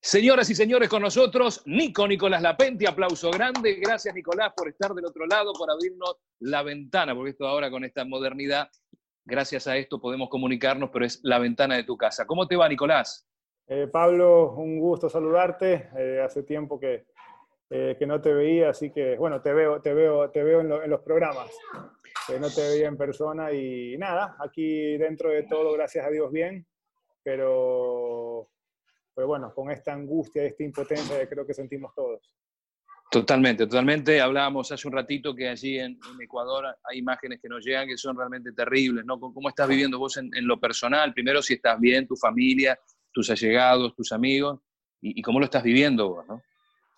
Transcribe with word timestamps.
Señoras 0.00 0.48
y 0.48 0.54
señores, 0.54 0.88
con 0.88 1.02
nosotros 1.02 1.60
Nico 1.66 2.08
Nicolás 2.08 2.40
Lapenti, 2.40 2.86
aplauso 2.86 3.30
grande. 3.30 3.74
Gracias 3.74 4.14
Nicolás 4.14 4.54
por 4.56 4.70
estar 4.70 4.94
del 4.94 5.04
otro 5.04 5.26
lado, 5.26 5.52
por 5.52 5.70
abrirnos 5.70 6.16
la 6.38 6.62
ventana, 6.62 7.14
porque 7.14 7.32
esto 7.32 7.46
ahora 7.46 7.70
con 7.70 7.84
esta 7.84 8.06
modernidad, 8.06 8.70
gracias 9.26 9.66
a 9.66 9.76
esto 9.76 10.00
podemos 10.00 10.30
comunicarnos, 10.30 10.88
pero 10.90 11.04
es 11.04 11.20
la 11.24 11.38
ventana 11.38 11.76
de 11.76 11.84
tu 11.84 11.98
casa. 11.98 12.26
¿Cómo 12.26 12.48
te 12.48 12.56
va 12.56 12.70
Nicolás? 12.70 13.28
Eh, 13.68 13.86
Pablo, 13.86 14.52
un 14.52 14.78
gusto 14.78 15.08
saludarte. 15.08 15.90
Eh, 15.96 16.20
hace 16.24 16.42
tiempo 16.42 16.80
que, 16.80 17.06
eh, 17.70 17.96
que, 17.98 18.06
no 18.06 18.20
te 18.20 18.32
veía, 18.32 18.70
así 18.70 18.90
que 18.90 19.16
bueno, 19.16 19.42
te 19.42 19.52
veo, 19.52 19.80
te 19.80 19.92
veo, 19.92 20.30
te 20.30 20.42
veo 20.42 20.60
en, 20.60 20.90
los 20.90 21.00
programas. 21.00 21.50
no 22.40 22.50
te 22.50 22.60
veía 22.60 22.88
en 22.88 22.96
persona 22.96 23.52
y 23.52 23.96
nada, 23.98 24.36
aquí 24.40 24.96
dentro 24.96 25.30
de 25.30 25.44
todo, 25.44 25.72
gracias 25.72 26.06
a 26.06 26.10
Dios, 26.10 26.30
bien, 26.32 26.66
pero 27.22 28.48
pero 29.18 29.26
bueno, 29.26 29.52
con 29.52 29.68
esta 29.72 29.92
angustia, 29.92 30.44
esta 30.44 30.62
impotencia 30.62 31.18
que 31.18 31.28
creo 31.28 31.44
que 31.44 31.52
sentimos 31.52 31.92
todos. 31.92 32.32
Totalmente, 33.10 33.66
totalmente. 33.66 34.20
Hablábamos 34.20 34.70
hace 34.70 34.86
un 34.86 34.94
ratito 34.94 35.34
que 35.34 35.48
allí 35.48 35.76
en, 35.76 35.98
Ecuador 36.22 36.66
hay 36.84 36.98
imágenes 36.98 37.40
que 37.42 37.48
nos 37.48 37.64
llegan 37.64 37.88
que 37.88 37.96
son 37.98 38.16
realmente 38.16 38.52
terribles, 38.52 39.04
¿no? 39.04 39.18
¿Cómo 39.18 39.48
estás 39.48 39.66
viviendo 39.66 39.98
vos 39.98 40.18
en, 40.18 40.30
lo 40.46 40.60
personal? 40.60 41.12
Primero, 41.12 41.42
si 41.42 41.54
estás 41.54 41.80
bien, 41.80 42.06
tu 42.06 42.14
familia, 42.14 42.78
tus 43.18 43.30
allegados, 43.30 43.96
tus 43.96 44.12
amigos, 44.12 44.60
y, 45.00 45.20
cómo 45.22 45.40
lo 45.40 45.46
estás 45.46 45.64
viviendo 45.64 46.08
vos, 46.08 46.26
¿no? 46.28 46.40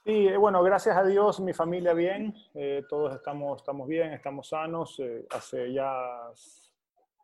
Sí, 0.04 0.28
eh, 0.28 0.36
bueno, 0.36 0.62
gracias 0.62 0.94
a 0.94 1.02
Dios, 1.02 1.40
mi 1.40 1.54
familia 1.54 1.94
bien, 1.94 2.34
eh, 2.52 2.82
todos 2.90 3.14
estamos, 3.14 3.58
estamos 3.62 3.88
bien, 3.88 4.12
estamos 4.12 4.50
sanos. 4.50 5.00
Eh, 5.00 5.24
hace 5.30 5.72
ya, 5.72 5.90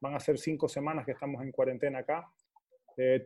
van 0.01 0.15
a 0.15 0.21
ser 0.21 0.39
cinco 0.39 0.67
semanas 0.67 1.05
que 1.05 1.13
estamos 1.13 1.43
en 1.43 1.53
cuarentena 1.53 1.99
acá. 1.99 2.27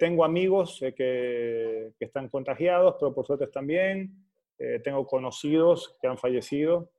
Tengo 0.00 0.24
amigos 0.24 0.80
que, 0.80 1.92
que, 1.96 2.04
están 2.04 2.28
contagiados, 2.28 2.96
pero 2.98 3.14
por 3.14 3.24
suerte 3.24 3.44
están 3.44 3.68
bien. 3.68 4.12
Tengo 4.82 5.06
conocidos 5.06 5.96
que 6.02 6.08
han 6.08 6.18
fallecido 6.18 6.90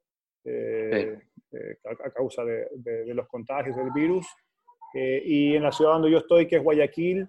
a, 0.45 2.09
causa 2.11 2.45
de, 2.45 2.69
de, 2.75 3.13
los 3.13 3.27
contagios 3.27 3.75
del 3.75 3.91
virus. 3.91 4.25
y 4.93 5.53
en 5.53 5.63
la 5.63 5.73
ciudad 5.73 5.91
donde 5.91 6.11
yo 6.11 6.19
estoy, 6.19 6.47
que 6.47 6.55
es 6.55 6.63
Guayaquil, 6.63 7.27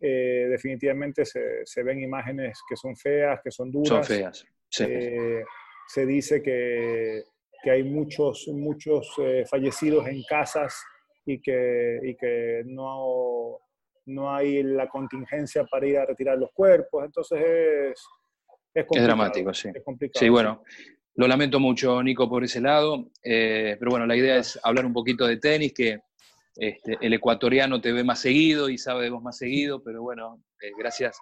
definitivamente 0.00 1.24
se, 1.24 1.64
se, 1.64 1.82
ven 1.82 2.00
imágenes 2.00 2.60
que 2.68 2.76
son 2.76 2.96
feas, 2.96 3.40
que 3.42 3.50
son 3.50 3.70
duras. 3.70 3.88
Son 3.88 4.04
feas. 4.04 4.46
Sí. 4.70 4.84
se 5.86 6.06
dice 6.06 6.42
que, 6.42 7.24
que, 7.62 7.70
hay 7.70 7.82
muchos, 7.82 8.48
muchos 8.48 9.14
fallecidos 9.50 10.06
en 10.06 10.22
casas 10.24 10.82
y 11.24 11.40
que, 11.40 12.00
y 12.02 12.14
que 12.16 12.62
no 12.66 13.58
no 14.08 14.34
hay 14.34 14.62
la 14.62 14.88
contingencia 14.88 15.64
para 15.64 15.86
ir 15.86 15.98
a 15.98 16.06
retirar 16.06 16.38
los 16.38 16.50
cuerpos, 16.52 17.04
entonces 17.04 17.40
es, 17.40 18.06
es, 18.74 18.86
es 18.90 19.02
dramático, 19.02 19.52
sí. 19.52 19.70
sí, 20.14 20.28
bueno, 20.28 20.62
lo 21.14 21.28
lamento 21.28 21.60
mucho, 21.60 22.02
Nico, 22.02 22.28
por 22.28 22.42
ese 22.42 22.60
lado, 22.60 23.10
eh, 23.22 23.76
pero 23.78 23.90
bueno, 23.90 24.06
la 24.06 24.16
idea 24.16 24.36
es 24.38 24.58
hablar 24.62 24.86
un 24.86 24.92
poquito 24.92 25.26
de 25.26 25.36
tenis, 25.36 25.72
que 25.74 26.00
este, 26.58 26.98
el 27.00 27.14
ecuatoriano 27.14 27.80
te 27.80 27.92
ve 27.92 28.04
más 28.04 28.20
seguido 28.20 28.68
y 28.68 28.78
sabe 28.78 29.04
de 29.04 29.10
vos 29.10 29.22
más 29.22 29.38
seguido, 29.38 29.82
pero 29.82 30.02
bueno, 30.02 30.42
eh, 30.60 30.70
gracias 30.76 31.16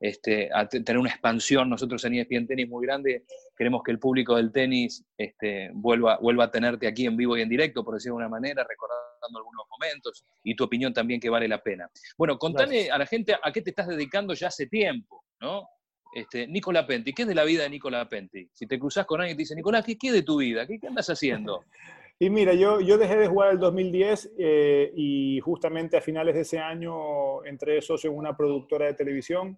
este, 0.00 0.48
a 0.54 0.66
tener 0.68 0.96
una 0.96 1.10
expansión 1.10 1.68
nosotros 1.68 2.04
en 2.04 2.14
ESPN 2.14 2.46
Tenis 2.46 2.68
muy 2.68 2.86
grande, 2.86 3.24
queremos 3.56 3.82
que 3.82 3.90
el 3.90 3.98
público 3.98 4.36
del 4.36 4.52
tenis 4.52 5.04
este, 5.16 5.70
vuelva, 5.74 6.18
vuelva 6.18 6.44
a 6.44 6.50
tenerte 6.50 6.86
aquí 6.86 7.04
en 7.04 7.16
vivo 7.16 7.36
y 7.36 7.42
en 7.42 7.48
directo, 7.48 7.84
por 7.84 7.94
decirlo 7.94 8.16
de 8.16 8.24
una 8.24 8.28
manera, 8.28 8.64
recordando 8.66 9.38
algunos 9.38 9.66
momentos 9.68 10.24
y 10.42 10.54
tu 10.54 10.64
opinión 10.64 10.94
también 10.94 11.20
que 11.20 11.28
vale 11.28 11.48
la 11.48 11.62
pena. 11.62 11.90
Bueno, 12.16 12.38
contale 12.38 12.90
a 12.90 12.96
la 12.96 13.06
gente 13.06 13.34
a 13.42 13.52
qué 13.52 13.60
te 13.60 13.70
estás 13.70 13.88
dedicando 13.88 14.34
ya 14.34 14.48
hace 14.48 14.66
tiempo, 14.66 15.24
¿no? 15.40 15.68
Este, 16.14 16.46
Nicola 16.46 16.86
Penti, 16.86 17.12
¿qué 17.12 17.22
es 17.22 17.28
de 17.28 17.34
la 17.34 17.44
vida 17.44 17.64
de 17.64 17.70
Nicola 17.70 18.08
Penti? 18.08 18.48
Si 18.54 18.66
te 18.66 18.78
cruzas 18.78 19.04
con 19.04 19.20
alguien 19.20 19.34
y 19.34 19.36
te 19.36 19.42
dice, 19.42 19.54
Nicolás, 19.54 19.84
¿qué, 19.84 19.98
¿qué 19.98 20.10
de 20.10 20.22
tu 20.22 20.38
vida? 20.38 20.66
¿Qué, 20.66 20.78
andas 20.86 21.10
haciendo? 21.10 21.64
Y 22.20 22.30
mira, 22.30 22.52
yo, 22.52 22.80
yo 22.80 22.98
dejé 22.98 23.16
de 23.16 23.28
jugar 23.28 23.52
el 23.52 23.60
2010 23.60 24.32
eh, 24.38 24.90
y 24.96 25.38
justamente 25.38 25.96
a 25.96 26.00
finales 26.00 26.34
de 26.34 26.40
ese 26.40 26.58
año 26.58 27.44
entré 27.44 27.80
socio 27.80 28.10
en 28.10 28.16
una 28.16 28.36
productora 28.36 28.86
de 28.86 28.94
televisión 28.94 29.56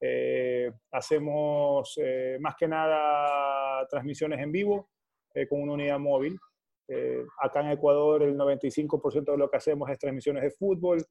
eh, 0.00 0.70
hacemos 0.92 1.98
eh, 2.00 2.36
más 2.38 2.54
que 2.54 2.68
nada 2.68 3.84
transmisiones 3.88 4.38
en 4.40 4.52
vivo 4.52 4.90
con 5.50 5.60
una 5.60 5.72
unidad 5.72 5.98
móvil. 5.98 6.38
acá 7.42 7.60
en 7.60 7.72
Ecuador 7.72 8.22
el 8.22 8.38
95% 8.38 9.32
de 9.32 9.36
lo 9.36 9.50
que 9.50 9.56
hacemos 9.58 9.90
es 9.90 9.98
transmisiones 9.98 10.44
de 10.44 10.50
fútbol. 10.50 11.04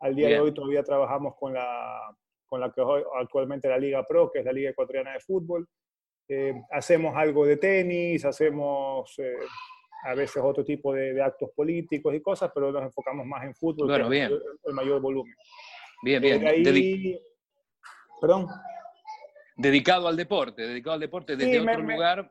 Al 0.00 0.14
día 0.14 0.28
de 0.28 0.40
hoy 0.40 0.54
todavía 0.54 0.82
trabajamos 0.82 1.34
con 1.38 1.52
la, 1.52 2.16
con 2.46 2.60
la 2.60 2.72
que 2.72 2.82
actualmente 3.20 3.68
la 3.68 3.76
Liga 3.76 4.02
Pro, 4.06 4.30
que 4.32 4.38
es 4.38 4.44
la 4.46 4.52
Liga 4.52 4.70
Ecuatoriana 4.70 5.12
de 5.12 5.20
Fútbol. 5.20 5.68
hacemos 6.70 7.14
algo 7.16 7.44
de 7.44 7.58
tenis, 7.58 8.24
hacemos 8.24 9.14
a 10.04 10.14
veces 10.14 10.42
otro 10.42 10.64
tipo 10.64 10.92
de, 10.92 11.20
actos 11.22 11.50
políticos 11.50 12.14
y 12.14 12.20
cosas, 12.20 12.50
pero 12.54 12.70
nos 12.70 12.82
enfocamos 12.82 13.26
más 13.26 13.44
en 13.44 13.54
fútbol, 13.54 13.88
bueno, 13.88 14.08
bien. 14.08 14.32
El, 14.64 14.74
mayor 14.74 15.00
volumen. 15.00 15.34
Bien, 16.02 16.22
bien. 16.22 16.46
ahí, 16.46 17.20
Perdón. 18.20 18.48
Dedicado 19.56 20.08
al 20.08 20.16
deporte, 20.16 20.62
dedicado 20.62 20.94
al 20.94 21.00
deporte 21.00 21.36
desde 21.36 21.60
otro 21.60 21.82
lugar. 21.82 22.30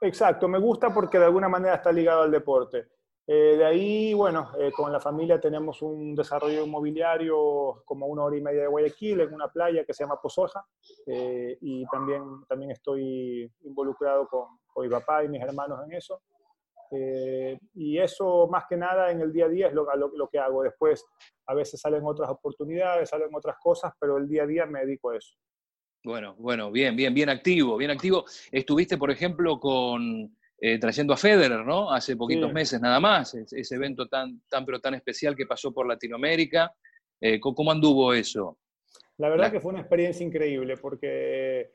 exacto, 0.00 0.48
me 0.48 0.58
gusta 0.58 0.92
porque 0.92 1.18
de 1.18 1.24
alguna 1.24 1.48
manera 1.48 1.76
está 1.76 1.92
ligado 1.92 2.22
al 2.22 2.30
deporte. 2.30 2.88
Eh, 3.28 3.56
de 3.56 3.64
ahí, 3.64 4.14
bueno, 4.14 4.52
eh, 4.56 4.70
con 4.70 4.92
la 4.92 5.00
familia 5.00 5.40
tenemos 5.40 5.82
un 5.82 6.14
desarrollo 6.14 6.64
inmobiliario 6.64 7.82
como 7.84 8.06
una 8.06 8.22
hora 8.22 8.36
y 8.36 8.40
media 8.40 8.62
de 8.62 8.68
Guayaquil, 8.68 9.20
en 9.20 9.34
una 9.34 9.48
playa 9.48 9.84
que 9.84 9.92
se 9.92 10.04
llama 10.04 10.20
Pozoja, 10.20 10.64
eh, 11.06 11.58
y 11.60 11.84
también, 11.86 12.22
también 12.48 12.70
estoy 12.70 13.50
involucrado 13.64 14.28
con, 14.28 14.60
con, 14.72 14.84
mi 14.86 14.90
papá 14.90 15.24
y 15.24 15.28
mis 15.28 15.42
hermanos 15.42 15.80
en 15.84 15.94
eso. 15.94 16.22
Y 16.90 17.98
eso, 17.98 18.48
más 18.48 18.64
que 18.68 18.76
nada, 18.76 19.10
en 19.10 19.20
el 19.20 19.32
día 19.32 19.46
a 19.46 19.48
día 19.48 19.66
es 19.68 19.72
lo, 19.72 19.86
lo, 19.96 20.08
lo 20.16 20.28
que 20.28 20.38
hago. 20.38 20.62
Después, 20.62 21.04
a 21.46 21.54
veces 21.54 21.80
salen 21.80 22.02
otras 22.04 22.30
oportunidades, 22.30 23.08
salen 23.08 23.34
otras 23.34 23.56
cosas, 23.62 23.92
pero 24.00 24.18
el 24.18 24.28
día 24.28 24.44
a 24.44 24.46
día 24.46 24.66
me 24.66 24.80
dedico 24.80 25.10
a 25.10 25.16
eso. 25.16 25.34
Bueno, 26.04 26.36
bueno, 26.38 26.70
bien, 26.70 26.94
bien, 26.94 27.12
bien 27.12 27.28
activo, 27.28 27.76
bien 27.76 27.90
activo. 27.90 28.24
Estuviste, 28.52 28.96
por 28.96 29.10
ejemplo, 29.10 29.58
con 29.58 30.36
eh, 30.58 30.78
trayendo 30.78 31.12
a 31.12 31.16
Federer, 31.16 31.64
¿no? 31.66 31.90
Hace 31.90 32.16
poquitos 32.16 32.52
meses 32.52 32.80
nada 32.80 33.00
más, 33.00 33.34
ese 33.34 33.74
evento 33.74 34.06
tan, 34.08 34.40
tan, 34.48 34.64
pero 34.64 34.80
tan 34.80 34.94
especial 34.94 35.34
que 35.34 35.46
pasó 35.46 35.72
por 35.72 35.86
Latinoamérica. 35.86 36.72
Eh, 37.20 37.40
¿Cómo 37.40 37.70
anduvo 37.70 38.12
eso? 38.14 38.58
La 39.18 39.28
verdad 39.28 39.50
que 39.50 39.60
fue 39.60 39.72
una 39.72 39.80
experiencia 39.80 40.24
increíble 40.24 40.76
porque, 40.76 41.72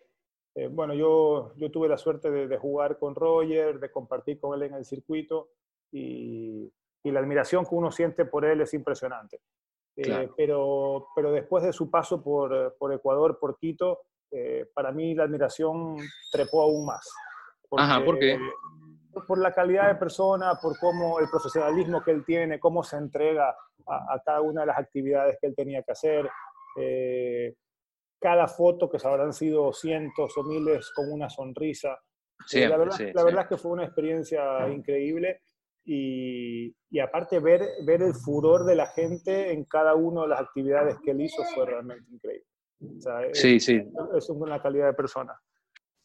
eh, 0.56 0.68
bueno, 0.68 0.94
yo, 0.94 1.54
yo 1.56 1.72
tuve 1.72 1.88
la 1.88 1.98
suerte 1.98 2.30
de, 2.30 2.48
de, 2.48 2.58
jugar 2.58 2.98
con 3.00 3.16
Roger, 3.16 3.80
de 3.80 3.92
compartir 3.92 4.40
con 4.40 4.54
él 4.56 4.68
en 4.68 4.76
el 4.76 4.86
circuito 4.86 5.50
y, 5.92 6.72
y 7.04 7.12
la 7.12 7.20
admiración 7.20 7.66
que 7.66 7.76
uno 7.76 7.92
siente 7.92 8.26
por 8.26 8.46
él 8.46 8.62
es 8.62 8.74
impresionante. 8.74 9.40
Eh, 9.98 10.30
pero, 10.38 11.08
pero 11.16 11.32
después 11.32 11.64
de 11.64 11.74
su 11.74 11.90
paso 11.90 12.24
por, 12.24 12.76
por 12.78 12.94
Ecuador, 12.94 13.38
por 13.40 13.58
Quito, 13.58 14.02
eh, 14.32 14.66
para 14.74 14.92
mí 14.92 15.14
la 15.14 15.24
admiración 15.24 15.98
trepó 16.32 16.62
aún 16.62 16.86
más. 16.86 17.08
Ajá, 17.72 18.04
¿por 18.04 18.18
qué? 18.18 18.40
Por 19.28 19.40
la 19.40 19.54
calidad 19.54 19.90
de 19.90 19.96
persona, 19.96 20.56
por 20.62 20.78
cómo 20.80 21.20
el 21.20 21.30
profesionalismo 21.30 22.02
que 22.02 22.12
él 22.12 22.24
tiene, 22.26 22.60
cómo 22.60 22.84
se 22.84 22.98
entrega 22.98 23.56
a, 23.88 24.22
cada 24.24 24.42
una 24.42 24.62
de 24.62 24.68
las 24.68 24.78
actividades 24.78 25.38
que 25.40 25.48
él 25.48 25.56
tenía 25.56 25.84
que 25.84 25.92
hacer. 25.92 26.30
Eh, 26.78 27.56
cada 28.22 28.48
foto, 28.48 28.90
que 28.90 29.00
se 29.00 29.08
habrán 29.08 29.34
sido 29.34 29.74
cientos 29.74 30.38
o 30.38 30.44
miles, 30.44 30.92
con 30.96 31.12
una 31.12 31.30
sonrisa. 31.30 32.00
la 32.54 32.78
verdad, 32.78 33.00
la 33.14 33.24
verdad 33.24 33.42
es 33.44 33.48
que 33.50 33.58
fue 33.58 33.72
una 33.72 33.86
experiencia 33.86 34.70
increíble 34.70 35.42
y, 35.84 36.74
y, 36.90 37.00
aparte 37.00 37.40
ver, 37.40 37.68
ver 37.84 38.04
el 38.04 38.14
furor 38.14 38.66
de 38.66 38.76
la 38.76 38.86
gente 38.88 39.52
en 39.52 39.66
cada 39.66 39.96
una 39.96 40.22
de 40.22 40.28
las 40.28 40.42
actividades 40.42 40.98
que 41.04 41.12
él 41.12 41.22
hizo 41.22 41.44
fue 41.56 41.66
realmente 41.66 42.06
increíble. 42.12 42.46
sí, 43.34 43.60
sí. 43.60 43.82
Es 44.16 44.30
una 44.30 44.62
calidad 44.62 44.88
de 44.88 44.94
persona. 44.94 45.34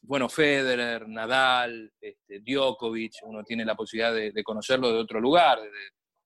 Bueno, 0.00 0.28
Federer, 0.28 1.08
Nadal, 1.08 1.92
este, 2.00 2.40
Djokovic, 2.40 3.14
uno 3.24 3.42
tiene 3.42 3.64
la 3.64 3.74
posibilidad 3.74 4.14
de, 4.14 4.44
conocerlo 4.44 4.92
de 4.92 5.00
otro 5.00 5.20
lugar, 5.20 5.58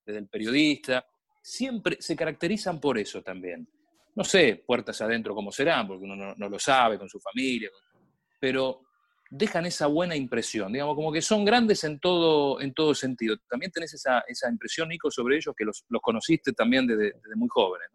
desde, 0.05 0.19
el 0.19 0.29
periodista. 0.29 1.07
Siempre 1.43 1.97
se 1.99 2.15
caracterizan 2.15 2.79
por 2.79 2.99
eso 2.99 3.23
también. 3.23 3.67
No 4.15 4.25
sé, 4.25 4.63
puertas 4.67 5.01
adentro 5.01 5.35
cómo 5.35 5.53
serán, 5.53 5.87
porque 5.87 6.05
uno 6.05 6.17
no, 6.17 6.35
no 6.37 6.49
lo 6.49 6.59
sabe 6.59 6.99
con 6.99 7.09
su 7.09 7.21
familia, 7.21 7.71
pero 8.39 8.83
dejan 9.31 9.65
esa 9.67 9.87
buena 9.87 10.17
impresión, 10.17 10.73
digamos, 10.73 10.97
como 10.97 11.13
que 11.13 11.23
son 11.23 11.45
grandes 11.45 11.85
en 11.85 12.01
todo, 12.01 12.61
en 12.61 12.75
todo 12.75 12.95
sentido. 12.95 13.37
También 13.49 13.71
tenés 13.71 13.95
esa, 13.95 14.25
esa 14.27 14.51
impresión, 14.51 14.89
Nico, 14.89 15.11
sobre 15.11 15.37
ellos, 15.37 15.55
que 15.57 15.65
los, 15.65 15.85
conociste 16.03 16.53
también 16.53 16.87
desde, 16.87 17.15
muy 17.37 17.49
jóvenes. 17.49 17.89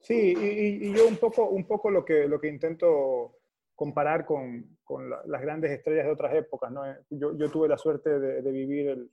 Sí, 0.00 0.34
y, 0.38 0.92
yo 0.94 1.08
un 1.08 1.16
poco, 1.16 1.48
un 1.48 1.66
poco 1.66 1.90
lo, 1.90 2.04
que, 2.04 2.28
lo 2.28 2.40
que 2.40 2.48
intento 2.48 3.38
comparar 3.74 4.24
con, 4.24 4.78
con 4.84 5.10
las 5.10 5.42
grandes 5.42 5.72
estrellas 5.72 6.06
de 6.06 6.12
otras 6.12 6.32
épocas. 6.34 6.70
¿no? 6.70 6.84
Yo, 7.10 7.50
tuve 7.50 7.68
la 7.68 7.76
suerte 7.76 8.20
de, 8.20 8.42
de 8.42 8.52
vivir 8.52 9.10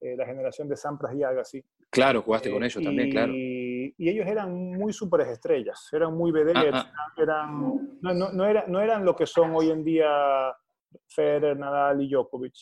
eh, 0.00 0.16
la 0.16 0.26
generación 0.26 0.68
de 0.68 0.76
Sampras 0.76 1.14
y 1.14 1.22
Agassi. 1.22 1.64
Claro, 1.90 2.22
jugaste 2.22 2.50
con 2.50 2.64
ellos 2.64 2.82
también, 2.82 3.10
claro. 3.10 3.32
Y 3.34 4.08
ellos 4.08 4.26
eran 4.26 4.52
muy 4.52 4.92
superestrellas, 4.92 5.88
eran 5.92 6.14
muy 6.16 6.30
vedettes, 6.30 6.72
ah, 6.72 6.92
ah. 6.96 7.12
eran, 7.16 7.60
no, 8.00 8.14
no, 8.14 8.32
no, 8.32 8.44
era, 8.46 8.64
no 8.66 8.80
eran 8.80 9.04
lo 9.04 9.14
que 9.14 9.26
son 9.26 9.54
hoy 9.54 9.70
en 9.70 9.84
día 9.84 10.08
Federer, 11.08 11.56
Nadal 11.58 12.02
y 12.02 12.08
Djokovic 12.08 12.54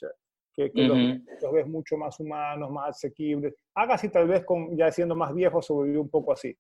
que, 0.67 0.82
los, 0.82 1.52
ves 1.52 1.67
mucho 1.67 1.96
más 1.96 2.19
humanos, 2.19 2.70
más 2.70 2.90
asequibles. 2.90 3.55
Agassi 3.75 4.08
tal 4.08 4.26
vez 4.26 4.44
con, 4.44 4.76
ya 4.76 4.91
siendo 4.91 5.14
más 5.14 5.32
viejo 5.34 5.62
se 5.62 5.73
volvió 5.73 6.00
un 6.00 6.11
poco 6.11 6.32
así, 6.32 6.56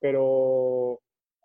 pero, 0.00 1.00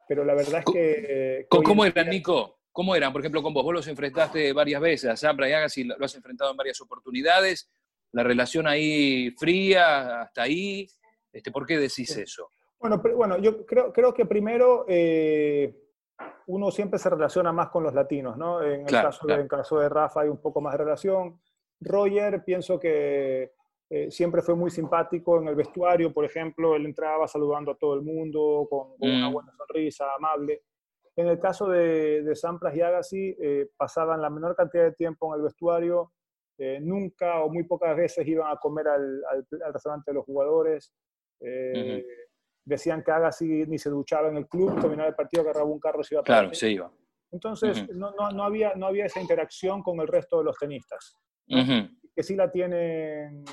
pero 0.08 0.24
la 0.24 0.34
verdad 0.34 0.64
es 0.66 0.74
que... 0.74 1.46
¿Cómo 1.50 1.84
eran, 1.84 2.10
Nico? 2.10 2.60
¿Cómo 2.72 2.96
eran? 2.96 3.12
Por 3.12 3.22
ejemplo, 3.22 3.44
con 3.44 3.54
vos, 3.54 3.64
vos 3.64 3.74
los 3.74 3.88
enfrentaste 3.88 4.54
varias 4.54 4.82
veces, 4.82 5.10
a 5.10 5.18
Sampra 5.18 5.50
y 5.50 5.54
Agassi 5.54 5.84
lo 5.84 6.04
has 6.04 6.16
enfrentado 6.16 6.52
en 6.52 6.58
varias 6.58 6.80
oportunidades. 6.82 7.70
La 8.14 8.24
relación 8.24 8.68
ahí 8.68 9.32
fría, 9.32 10.22
hasta 10.22 10.44
ahí. 10.44 10.88
Este, 11.32 11.52
¿Por 11.52 11.66
qué 11.66 11.78
decís 11.78 12.16
eso? 12.16 12.50
Bueno, 12.80 13.02
bueno 13.16 13.38
yo 13.38 13.66
creo, 13.66 13.92
creo 13.92 14.14
que 14.14 14.26
primero 14.26 14.86
eh, 14.88 15.76
uno 16.48 16.72
siempre 16.72 17.00
se 17.00 17.10
relaciona 17.10 17.52
más 17.52 17.70
con 17.70 17.84
los 17.84 17.94
latinos, 17.94 18.38
¿no? 18.38 18.62
En 18.62 18.82
el, 18.82 18.86
caso 18.86 19.26
De, 19.26 19.34
en 19.34 19.40
el 19.42 19.48
caso 19.48 19.80
de 19.80 19.90
Rafa 19.90 20.22
hay 20.22 20.30
un 20.30 20.42
poco 20.42 20.62
más 20.62 20.74
de 20.74 20.80
relación. 20.80 21.40
Roger, 21.80 22.44
pienso 22.44 22.80
que 22.80 23.54
eh, 23.90 24.12
siempre 24.12 24.42
fue 24.42 24.56
muy 24.56 24.72
simpático 24.72 25.40
en 25.40 25.48
el 25.48 25.56
vestuario, 25.56 26.14
por 26.14 26.26
ejemplo, 26.26 26.76
él 26.76 26.86
entraba 26.86 27.28
saludando 27.28 27.72
a 27.72 27.78
todo 27.78 27.96
el 27.96 28.02
mundo 28.02 28.68
con, 28.70 28.94
una 29.00 29.30
mm. 29.30 29.34
buena 29.34 29.52
sonrisa, 29.58 30.06
amable. 30.16 30.64
En 31.16 31.28
el 31.28 31.40
caso 31.40 31.68
de, 31.68 32.24
de 32.24 32.36
Sampras 32.36 32.76
y 32.76 32.82
Agassi, 32.82 33.36
eh, 33.40 33.70
pasaban 33.78 34.22
la 34.22 34.30
menor 34.30 34.56
cantidad 34.56 34.84
de 34.84 34.94
tiempo 34.94 35.32
en 35.32 35.40
el 35.40 35.44
vestuario, 35.44 36.12
eh, 36.58 36.80
nunca 36.82 37.44
o 37.44 37.50
muy 37.50 37.64
pocas 37.64 37.96
veces 37.96 38.28
iban 38.28 38.52
a 38.52 38.58
comer 38.58 38.88
al, 38.88 39.22
al, 39.32 39.74
restaurante 39.74 40.12
de 40.12 40.16
los 40.16 40.26
jugadores. 40.26 40.94
Decían 42.66 43.04
que 43.04 43.12
Agassi 43.12 43.66
ni 43.68 43.78
se 43.78 43.90
duchaba 43.90 44.30
en 44.30 44.38
el 44.38 44.48
club, 44.48 44.80
terminaba 44.80 45.10
el 45.10 45.16
partido, 45.16 45.44
agarraba 45.44 45.66
un 45.66 45.80
carro 45.80 46.00
y 46.02 46.04
se 46.06 46.16
iba 46.16 46.22
a 46.22 46.24
Claro, 46.24 46.54
se 46.54 46.70
iba. 46.70 46.92
Entonces, 47.32 47.90
no, 47.90 48.12
no, 48.12 48.32
no, 48.32 48.44
había, 48.44 48.74
no 48.76 48.86
había 48.86 49.06
esa 49.06 49.20
interacción 49.20 49.82
con 49.82 50.00
el 50.00 50.08
resto 50.08 50.38
de 50.38 50.46
los 50.46 50.58
tenistas 50.58 51.18
que 52.16 52.24
sí 52.24 52.36
la 52.36 52.52
tienen 52.52 53.44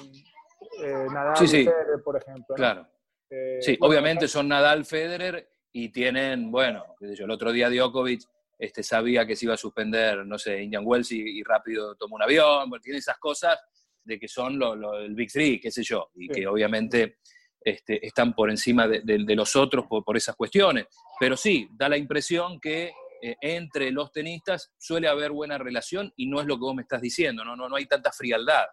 eh, 0.83 1.07
Nadal 1.13 1.45
y 1.45 1.47
Federer, 1.47 2.03
por 2.05 2.17
ejemplo. 2.17 2.55
Claro. 2.55 2.87
Eh, 3.31 3.59
sí, 3.61 3.79
obviamente 3.81 4.29
son 4.29 4.49
Nadal, 4.49 4.85
Federer 4.85 5.49
y 5.73 5.91
tienen, 5.91 6.51
bueno, 6.51 6.97
el 7.01 7.31
otro 7.31 7.53
día 7.53 7.71
Djokovic 7.71 8.23
este, 8.61 8.83
sabía 8.83 9.27
que 9.27 9.35
se 9.35 9.47
iba 9.47 9.55
a 9.55 9.57
suspender, 9.57 10.27
no 10.27 10.39
sé, 10.39 10.63
Indian 10.63 10.83
Wells 10.85 11.11
y, 11.13 11.43
rápido 11.43 11.95
tomó 11.97 12.17
un 12.17 12.23
avión, 12.23 12.71
tiene 12.83 12.99
esas 12.99 13.19
cosas 13.19 13.59
de 14.05 14.19
que 14.19 14.29
son 14.29 14.59
lo, 14.59 14.99
el 14.99 15.15
Big 15.15 15.33
Three, 15.33 15.59
qué 15.59 15.71
sé 15.71 15.83
yo, 15.83 16.11
y 16.15 16.29
que 16.29 16.47
obviamente 16.47 17.17
este, 17.63 18.07
están 18.07 18.35
por 18.35 18.51
encima 18.51 18.87
de, 18.87 19.35
los 19.35 19.57
otros 19.57 19.87
por, 19.87 20.05
por, 20.05 20.17
esas 20.17 20.37
cuestiones. 20.37 20.87
Pero 21.19 21.37
sí, 21.37 21.69
da 21.73 21.89
la 21.89 21.97
impresión 21.97 22.61
que 22.61 22.93
eh, 23.23 23.37
entre 23.41 23.91
los 23.93 24.13
tenistas 24.13 24.73
suele 24.79 25.09
haber 25.09 25.31
buena 25.31 25.57
relación 25.57 26.13
y 26.17 26.27
no 26.27 26.41
es 26.41 26.47
lo 26.47 26.57
que 26.57 26.61
vos 26.61 26.75
me 26.75 26.83
estás 26.83 27.01
diciendo, 27.01 27.45
no, 27.45 27.57
no, 27.57 27.69
no 27.69 27.77
hay 27.77 27.87
tanta 27.87 28.13
frialdad. 28.13 28.67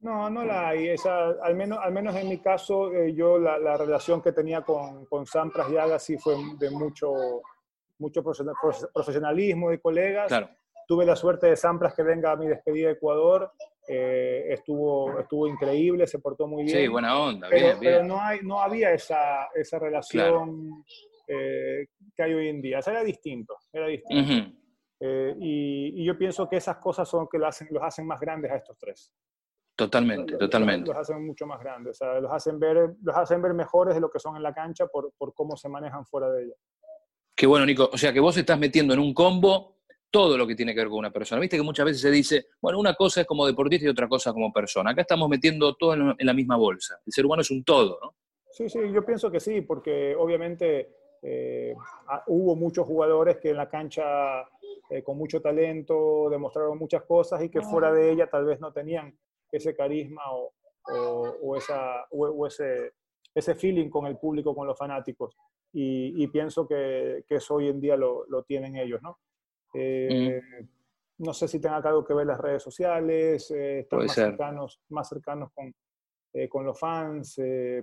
No, 0.00 0.28
no, 0.28 0.30
no 0.30 0.44
la 0.44 0.68
hay. 0.70 0.88
Esa, 0.88 1.30
al, 1.42 1.54
menos, 1.54 1.78
al 1.80 1.92
menos 1.92 2.14
en 2.16 2.28
mi 2.28 2.38
caso, 2.38 2.92
eh, 2.92 3.14
yo 3.14 3.38
la, 3.38 3.58
la, 3.58 3.76
relación 3.76 4.20
que 4.20 4.32
tenía 4.32 4.62
con, 4.62 5.06
con 5.06 5.26
Sampras 5.26 5.70
y 5.70 5.76
Agassi 5.76 6.18
fue 6.18 6.34
de 6.58 6.70
mucho, 6.70 7.12
mucho 7.98 8.22
profesionalismo 8.22 9.70
de 9.70 9.80
colegas. 9.80 10.28
Claro. 10.28 10.48
Tuve 10.86 11.06
la 11.06 11.16
suerte 11.16 11.46
de 11.46 11.56
Sampras 11.56 11.94
que 11.94 12.02
venga 12.02 12.32
a 12.32 12.36
mi 12.36 12.48
despedida 12.48 12.88
de 12.88 12.94
Ecuador. 12.94 13.52
Eh, 13.88 14.46
estuvo, 14.48 15.18
estuvo 15.18 15.46
increíble, 15.46 16.06
se 16.06 16.18
portó 16.18 16.46
muy 16.46 16.64
bien. 16.64 16.76
Sí, 16.76 16.88
buena 16.88 17.18
onda, 17.18 17.48
pero, 17.50 17.66
bien, 17.66 17.78
Pero 17.80 18.04
no, 18.04 18.20
hay, 18.20 18.40
no 18.42 18.60
había 18.60 18.92
esa, 18.92 19.46
esa 19.54 19.78
relación 19.78 20.84
eh, 21.26 21.86
que 22.14 22.22
hay 22.22 22.32
hoy 22.32 22.48
en 22.48 22.60
día. 22.60 22.80
era 22.84 23.02
distinto, 23.02 23.56
era 23.72 23.86
distinto. 23.86 24.56
Eh, 25.04 25.34
y, 25.40 26.04
yo 26.04 26.16
pienso 26.16 26.48
que 26.48 26.56
esas 26.56 26.76
cosas 26.76 27.08
son 27.08 27.26
que 27.28 27.38
los 27.38 27.48
hacen, 27.48 27.68
los 27.72 27.82
hacen 27.82 28.06
más 28.06 28.20
grandes 28.20 28.52
a 28.52 28.56
estos 28.56 28.78
tres. 28.78 29.12
Totalmente, 29.74 30.36
totalmente. 30.36 30.90
Los, 30.90 30.98
hacen 30.98 31.26
mucho 31.26 31.44
más 31.46 31.58
grandes, 31.58 31.98
los, 32.00 32.30
hacen 32.30 32.60
ver, 32.60 32.94
los 33.02 33.16
hacen 33.16 33.42
ver 33.42 33.54
mejores 33.54 33.94
de 33.94 34.00
lo 34.00 34.10
que 34.10 34.20
son 34.20 34.36
en 34.36 34.42
la 34.42 34.54
cancha 34.54 34.86
por, 34.86 35.12
por 35.18 35.34
cómo 35.34 35.56
se 35.56 35.68
manejan 35.68 36.06
fuera 36.06 36.30
de 36.30 36.44
ella. 36.44 36.54
Qué 37.42 37.46
bueno, 37.48 37.66
Nico. 37.66 37.90
O 37.92 37.98
sea 37.98 38.12
que 38.12 38.20
vos 38.20 38.36
estás 38.36 38.56
metiendo 38.56 38.94
en 38.94 39.00
un 39.00 39.12
combo 39.12 39.78
todo 40.12 40.38
lo 40.38 40.46
que 40.46 40.54
tiene 40.54 40.74
que 40.74 40.78
ver 40.78 40.88
con 40.88 40.98
una 40.98 41.10
persona. 41.10 41.40
Viste 41.40 41.56
que 41.56 41.62
muchas 41.64 41.86
veces 41.86 42.00
se 42.00 42.08
dice, 42.12 42.46
bueno, 42.60 42.78
una 42.78 42.94
cosa 42.94 43.22
es 43.22 43.26
como 43.26 43.44
deportista 43.44 43.84
y 43.84 43.88
otra 43.88 44.06
cosa 44.06 44.32
como 44.32 44.52
persona. 44.52 44.92
Acá 44.92 45.00
estamos 45.00 45.28
metiendo 45.28 45.74
todo 45.74 45.94
en 45.94 46.14
la 46.24 46.34
misma 46.34 46.56
bolsa. 46.56 47.00
El 47.04 47.12
ser 47.12 47.26
humano 47.26 47.42
es 47.42 47.50
un 47.50 47.64
todo, 47.64 47.98
¿no? 48.00 48.14
Sí, 48.48 48.68
sí, 48.68 48.78
yo 48.94 49.04
pienso 49.04 49.28
que 49.28 49.40
sí, 49.40 49.60
porque 49.60 50.14
obviamente 50.14 50.94
eh, 51.20 51.74
hubo 52.28 52.54
muchos 52.54 52.86
jugadores 52.86 53.38
que 53.38 53.50
en 53.50 53.56
la 53.56 53.68
cancha 53.68 54.42
eh, 54.88 55.02
con 55.02 55.18
mucho 55.18 55.42
talento 55.42 56.28
demostraron 56.30 56.78
muchas 56.78 57.02
cosas 57.02 57.42
y 57.42 57.48
que 57.48 57.60
fuera 57.60 57.92
de 57.92 58.12
ella 58.12 58.30
tal 58.30 58.44
vez 58.44 58.60
no 58.60 58.72
tenían 58.72 59.18
ese 59.50 59.74
carisma 59.74 60.22
o, 60.30 60.52
o, 61.42 61.56
esa, 61.56 62.06
o, 62.12 62.46
ese, 62.46 62.92
ese 63.34 63.56
feeling 63.56 63.90
con 63.90 64.06
el 64.06 64.16
público, 64.16 64.54
con 64.54 64.68
los 64.68 64.78
fanáticos. 64.78 65.34
Y, 65.74 66.26
pienso 66.28 66.66
que, 66.66 67.24
que, 67.26 67.36
eso 67.36 67.54
hoy 67.54 67.68
en 67.68 67.80
día 67.80 67.96
lo, 67.96 68.26
lo 68.26 68.42
tienen 68.42 68.76
ellos, 68.76 69.00
¿no? 69.00 69.18
Eh, 69.74 70.40
no 71.18 71.32
sé 71.32 71.48
si 71.48 71.60
tenga 71.60 71.76
algo 71.76 72.04
que 72.04 72.12
ver 72.12 72.26
las 72.26 72.40
redes 72.40 72.62
sociales, 72.62 73.50
están 73.50 74.00
más 74.00 74.14
cercanos, 74.14 74.80
más 74.90 75.08
cercanos 75.08 75.50
con, 75.54 75.74
con 76.50 76.66
los 76.66 76.78
fans, 76.78 77.40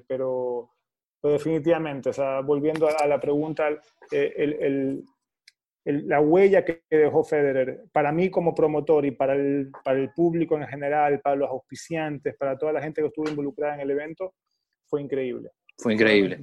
pero 0.08 0.70
pues 1.22 1.34
definitivamente, 1.34 2.10
o 2.10 2.14
sea, 2.14 2.42
volviendo 2.42 2.88
a, 2.88 3.06
la 3.06 3.20
pregunta, 3.20 3.70
eh, 4.12 4.34
el, 4.38 5.04
el, 5.84 6.08
la 6.08 6.22
huella 6.22 6.64
que 6.64 6.84
dejó 6.90 7.24
Federer, 7.24 7.84
para 7.92 8.12
mí 8.12 8.30
como 8.30 8.56
promotor 8.56 9.06
y 9.06 9.12
para 9.12 9.34
el, 9.34 9.70
para 9.84 10.00
el 10.00 10.14
público 10.14 10.56
en 10.56 10.68
general, 10.68 11.20
para 11.22 11.36
los 11.36 11.50
auspiciantes, 11.50 12.36
para 12.38 12.58
toda 12.58 12.72
la 12.72 12.82
gente 12.82 13.02
que 13.02 13.08
estuvo 13.08 13.30
involucrada 13.30 13.76
en 13.76 13.82
el 13.82 13.92
evento, 13.92 14.36
fue 14.86 15.02
increíble. 15.02 15.52
Fue 15.78 15.94
increíble. 15.94 16.40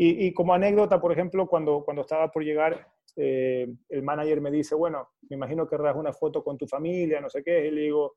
Y, 0.00 0.26
y, 0.26 0.32
como 0.32 0.54
anécdota, 0.54 1.00
por 1.00 1.10
ejemplo, 1.10 1.48
cuando, 1.48 1.82
cuando 1.84 2.02
estaba 2.02 2.30
por 2.30 2.44
llegar, 2.44 2.86
eh, 3.16 3.66
el 3.88 4.02
manager 4.04 4.40
me 4.40 4.50
dice, 4.50 4.76
bueno, 4.76 5.08
me 5.28 5.34
imagino 5.34 5.66
que 5.66 5.76
querrás 5.76 5.96
una 5.96 6.12
foto 6.12 6.44
con 6.44 6.56
tu 6.56 6.68
familia, 6.68 7.20
no 7.20 7.28
sé 7.28 7.42
qué, 7.42 7.66
y 7.66 7.70
le 7.72 7.80
digo, 7.82 8.16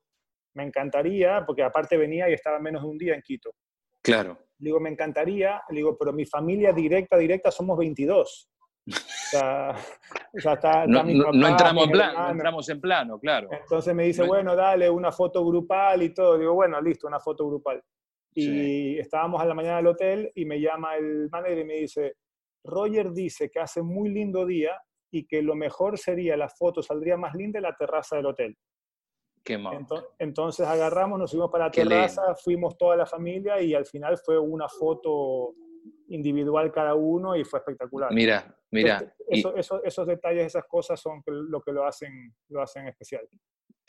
me 0.54 0.62
encantaría, 0.62 1.44
porque 1.44 1.64
aparte 1.64 1.96
venía 1.96 2.30
y 2.30 2.34
estaba 2.34 2.60
menos 2.60 2.82
de 2.82 2.88
un 2.88 2.98
día 2.98 3.14
en 3.14 3.22
Quito. 3.22 3.52
Claro. 4.00 4.38
Le 4.58 4.68
digo, 4.68 4.78
me 4.78 4.90
encantaría, 4.90 5.60
le 5.70 5.76
digo, 5.76 5.96
pero 5.98 6.12
mi 6.12 6.24
familia 6.24 6.72
directa, 6.72 7.16
directa 7.16 7.50
somos 7.50 7.76
22. 7.78 8.48
O 8.86 8.92
sea, 9.30 9.74
está, 10.34 10.86
no, 10.86 11.00
entramos 11.48 11.84
en 11.84 11.90
plano, 11.90 12.30
entramos 12.30 12.68
en 12.68 12.80
plano, 12.80 13.18
claro. 13.18 13.48
Entonces 13.50 13.94
me 13.94 14.04
dice, 14.04 14.22
bueno, 14.24 14.54
dale 14.54 14.90
una 14.90 15.10
foto 15.10 15.44
grupal 15.44 16.02
y 16.02 16.10
todo. 16.10 16.36
Digo, 16.36 16.54
bueno, 16.54 16.80
listo, 16.80 17.06
una 17.06 17.20
foto 17.20 17.46
grupal. 17.48 17.82
Y 18.34 18.98
estábamos 18.98 19.40
a 19.40 19.44
la 19.44 19.54
mañana 19.54 19.76
del 19.76 19.88
hotel 19.88 20.32
y 20.34 20.44
me 20.44 20.60
llama 20.60 20.96
el 20.96 21.28
manager 21.30 21.58
y 21.58 21.64
me 21.64 21.74
dice, 21.74 22.16
Roger 22.64 23.12
dice 23.12 23.50
que 23.50 23.60
hace 23.60 23.82
muy 23.82 24.08
lindo 24.08 24.46
día 24.46 24.80
y 25.10 25.26
que 25.26 25.42
lo 25.42 25.54
mejor 25.54 25.98
sería, 25.98 26.36
la 26.36 26.48
foto 26.48 26.82
saldría 26.82 27.16
más 27.16 27.34
linda 27.34 27.58
en 27.58 27.64
la 27.64 27.76
terraza 27.76 28.16
del 28.16 28.26
hotel. 28.26 28.56
Entonces, 30.18 30.66
agarramos, 30.66 31.18
nos 31.18 31.30
fuimos 31.30 31.50
para 31.50 31.66
la 31.66 31.70
terraza, 31.70 32.34
fuimos 32.34 32.78
toda 32.78 32.96
la 32.96 33.06
familia 33.06 33.60
y 33.60 33.74
al 33.74 33.84
final 33.84 34.16
fue 34.16 34.38
una 34.38 34.68
foto 34.68 35.54
individual 36.08 36.70
cada 36.70 36.94
uno 36.94 37.36
y 37.36 37.44
fue 37.44 37.58
espectacular. 37.58 38.12
Mira, 38.12 38.56
mira. 38.70 39.14
esos 39.28 40.06
detalles, 40.06 40.46
esas 40.46 40.64
cosas 40.66 41.00
son 41.00 41.22
lo 41.26 41.60
que 41.60 41.72
lo 41.72 41.84
hacen, 41.84 42.34
lo 42.48 42.62
hacen 42.62 42.86
especial. 42.86 43.28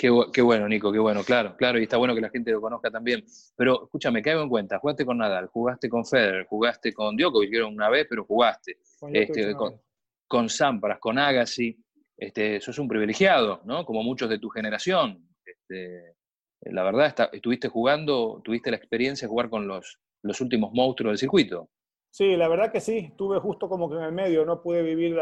Qué, 0.03 0.12
qué, 0.33 0.41
bueno, 0.41 0.67
Nico, 0.67 0.91
qué 0.91 1.00
bueno, 1.00 1.24
claro, 1.24 1.55
claro, 1.55 1.79
y 1.79 1.83
está 1.83 1.95
bueno 1.95 2.13
que 2.13 2.19
la 2.19 2.29
gente 2.29 2.51
lo 2.51 2.60
conozca 2.60 2.91
también. 2.91 3.24
Pero 3.55 3.86
escúchame, 3.86 4.22
caigo 4.22 4.41
en 4.41 4.50
cuenta, 4.50 4.77
jugaste 4.77 5.05
con 5.05 5.17
Nadal, 5.17 5.48
jugaste 5.48 5.88
con 5.88 6.05
Federer, 6.05 6.45
jugaste 6.45 6.91
con 6.91 7.15
Djokovic, 7.15 7.65
una 7.65 7.88
vez, 7.88 8.05
pero 8.10 8.25
jugaste. 8.25 8.79
Con, 9.00 9.15
este, 9.15 9.55
con, 9.55 9.79
con 10.27 10.50
Sampras, 10.50 11.00
con 11.00 11.17
Agassi, 11.17 11.81
este, 12.17 12.60
sos 12.60 12.79
un 12.79 12.89
privilegiado, 12.89 13.62
¿no? 13.63 13.86
Como 13.86 14.03
muchos 14.03 14.29
de 14.29 14.39
tu 14.39 14.50
generación. 14.50 15.25
Este, 15.45 16.17
la 16.63 16.83
verdad, 16.83 17.29
estuviste 17.31 17.69
jugando, 17.69 18.41
tuviste 18.43 18.72
la 18.72 18.75
experiencia 18.75 19.25
de 19.25 19.29
jugar 19.29 19.50
con 19.50 19.69
los, 19.69 20.01
los 20.22 20.41
últimos 20.41 20.74
monstruos 20.74 21.12
del 21.12 21.17
circuito. 21.17 21.69
Sí, 22.10 22.36
la 22.36 22.50
verdad 22.50 22.74
que 22.74 22.81
sí, 22.81 22.98
estuve 22.98 23.39
justo 23.39 23.69
como 23.69 23.89
que 23.89 23.95
en 23.95 24.03
el 24.03 24.12
medio, 24.12 24.43
no 24.43 24.62
pude 24.62 24.83
vivir 24.83 25.17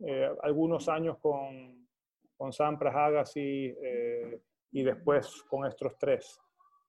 eh, 0.00 0.30
algunos 0.42 0.88
años 0.88 1.18
con, 1.20 1.78
con 2.38 2.52
Sampras, 2.52 2.94
Agassi 2.94 3.74
eh, 3.82 4.40
y 4.72 4.82
después 4.82 5.42
con 5.50 5.66
estos 5.66 5.98
tres. 5.98 6.40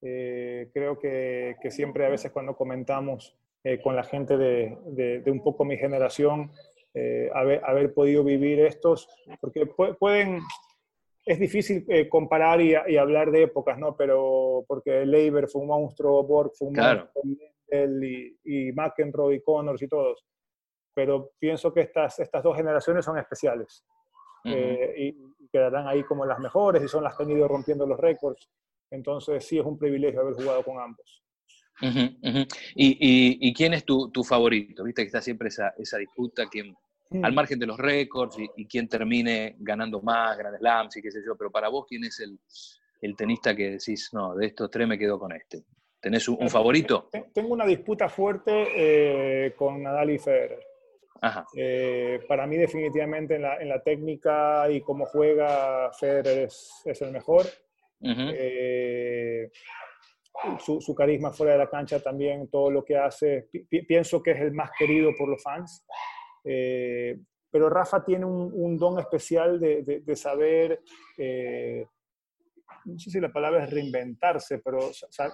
Eh, 0.01 0.69
creo 0.73 0.97
que, 0.97 1.57
siempre 1.69 2.05
a 2.05 2.09
veces 2.09 2.31
cuando 2.31 2.55
comentamos 2.55 3.35
con 3.83 3.93
la 3.93 4.03
gente 4.03 4.37
de, 4.37 4.77
de, 4.85 5.31
un 5.31 5.43
poco 5.43 5.65
mi 5.65 5.77
generación, 5.77 6.49
eh, 6.93 7.29
haber, 7.35 7.63
haber, 7.65 7.93
podido 7.93 8.23
vivir 8.23 8.61
estos, 8.61 9.07
porque 9.41 9.65
pueden, 9.99 10.39
es 11.25 11.39
difícil 11.39 11.85
eh, 11.87 12.09
comparar 12.09 12.61
y, 12.61 12.73
hablar 12.97 13.31
de 13.31 13.43
épocas, 13.43 13.77
¿no? 13.77 13.95
Pero 13.95 14.65
porque 14.67 15.05
Leiber 15.05 15.47
fue 15.47 15.61
un 15.61 15.67
monstruo, 15.67 16.23
Borg 16.23 16.51
fue 16.57 16.69
un 16.69 16.73
monstruo, 16.75 17.11
y, 18.01 18.37
y 18.43 18.71
McEnroe 18.71 19.35
y 19.35 19.41
Connors 19.41 19.81
y 19.81 19.87
todos. 19.87 20.25
Pero 20.95 21.31
pienso 21.37 21.71
que 21.71 21.81
estas, 21.81 22.19
estas 22.19 22.41
dos 22.41 22.57
generaciones 22.57 23.05
son 23.05 23.19
especiales. 23.19 23.85
Eh, 24.45 24.93
y, 24.97 25.17
quedarán 25.51 25.87
ahí 25.87 26.03
como 26.03 26.25
las 26.25 26.39
mejores 26.39 26.83
y 26.83 26.87
son 26.87 27.03
las 27.03 27.15
que 27.15 27.23
han 27.23 27.31
ido 27.31 27.47
rompiendo 27.47 27.85
los 27.85 27.99
récords. 27.99 28.49
Entonces 28.91 29.45
sí 29.45 29.59
es 29.59 29.65
un 29.65 29.77
privilegio 29.77 30.21
haber 30.21 30.33
jugado 30.33 30.63
con 30.63 30.79
ambos. 30.79 31.23
¿Y, 31.81 33.37
y, 33.47 33.53
quién 33.53 33.73
es 33.73 33.85
tu, 33.85 34.11
tu, 34.11 34.23
favorito? 34.23 34.83
Viste 34.83 35.03
que 35.03 35.07
está 35.07 35.21
siempre 35.21 35.47
esa, 35.47 35.73
esa 35.77 35.97
disputa, 35.97 36.47
quién, 36.49 36.75
mm. 37.09 37.23
al 37.23 37.33
margen 37.33 37.57
de 37.59 37.67
los 37.67 37.77
récords 37.77 38.37
y, 38.55 38.65
quién 38.67 38.87
termine 38.89 39.55
ganando 39.59 40.01
más, 40.01 40.37
Grand 40.37 40.57
Slams 40.57 40.97
y 40.97 41.01
qué 41.01 41.11
sé 41.11 41.19
yo, 41.25 41.35
pero 41.37 41.51
para 41.51 41.69
vos, 41.69 41.85
¿quién 41.87 42.03
es 42.03 42.19
el, 42.19 42.37
el 43.01 43.15
tenista 43.15 43.55
que 43.55 43.71
decís, 43.71 44.09
no, 44.11 44.35
de 44.35 44.47
estos 44.47 44.69
tres 44.69 44.87
me 44.87 44.97
quedo 44.97 45.17
con 45.17 45.31
este? 45.31 45.63
¿Tenés 46.01 46.27
un, 46.29 46.41
eh, 46.41 46.49
favorito? 46.49 47.09
Tengo 47.33 47.53
una 47.53 47.65
disputa 47.65 48.07
fuerte 48.09 48.67
eh, 49.47 49.53
con 49.55 49.83
Nadal 49.83 50.11
y 50.11 50.17
Federer. 50.17 50.68
Ajá. 51.21 51.45
Eh, 51.55 52.19
para 52.27 52.47
mí 52.47 52.57
definitivamente 52.57 53.35
en 53.35 53.41
la, 53.41 53.57
en 53.57 53.69
la, 53.69 53.81
técnica 53.81 54.69
y 54.69 54.81
cómo 54.81 55.05
juega 55.05 55.91
Federer 55.91 56.45
es, 56.45 56.81
es 56.85 57.01
el 57.01 57.11
mejor. 57.11 57.45
su, 60.59 60.79
su, 60.79 60.95
carisma 60.95 61.31
fuera 61.31 61.53
de 61.53 61.59
la 61.59 61.69
cancha 61.69 61.99
también, 61.99 62.49
todo 62.49 62.71
lo 62.71 62.85
que 62.85 62.97
hace, 62.97 63.49
pienso 63.87 64.23
que 64.23 64.31
es 64.31 64.39
el 64.39 64.53
más 64.53 64.71
querido 64.77 65.11
por 65.17 65.27
los 65.27 65.43
fans. 65.43 65.85
pero 66.43 67.69
Rafa 67.69 68.03
tiene 68.05 68.25
un, 68.25 68.51
un 68.53 68.77
don 68.77 68.99
especial 68.99 69.59
de, 69.59 70.01
de, 70.05 70.15
saber 70.15 70.81
no 72.85 72.99
sé 72.99 73.11
si 73.11 73.19
la 73.19 73.31
palabra 73.31 73.63
es 73.63 73.69
reinventarse, 73.69 74.59
pero 74.59 74.79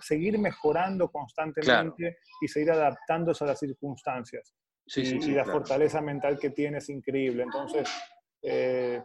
seguir 0.02 0.38
mejorando 0.40 1.10
constantemente 1.10 2.18
y 2.42 2.48
seguir 2.48 2.72
adaptándose 2.72 3.44
a 3.44 3.48
las 3.48 3.60
circunstancias. 3.60 4.54
Y, 4.88 5.32
la 5.32 5.46
fortaleza 5.46 6.02
mental 6.02 6.38
que 6.40 6.52
tiene 6.52 6.78
es 6.78 6.90
increíble. 6.90 7.44
Entonces, 7.44 7.90
eh, 8.42 9.02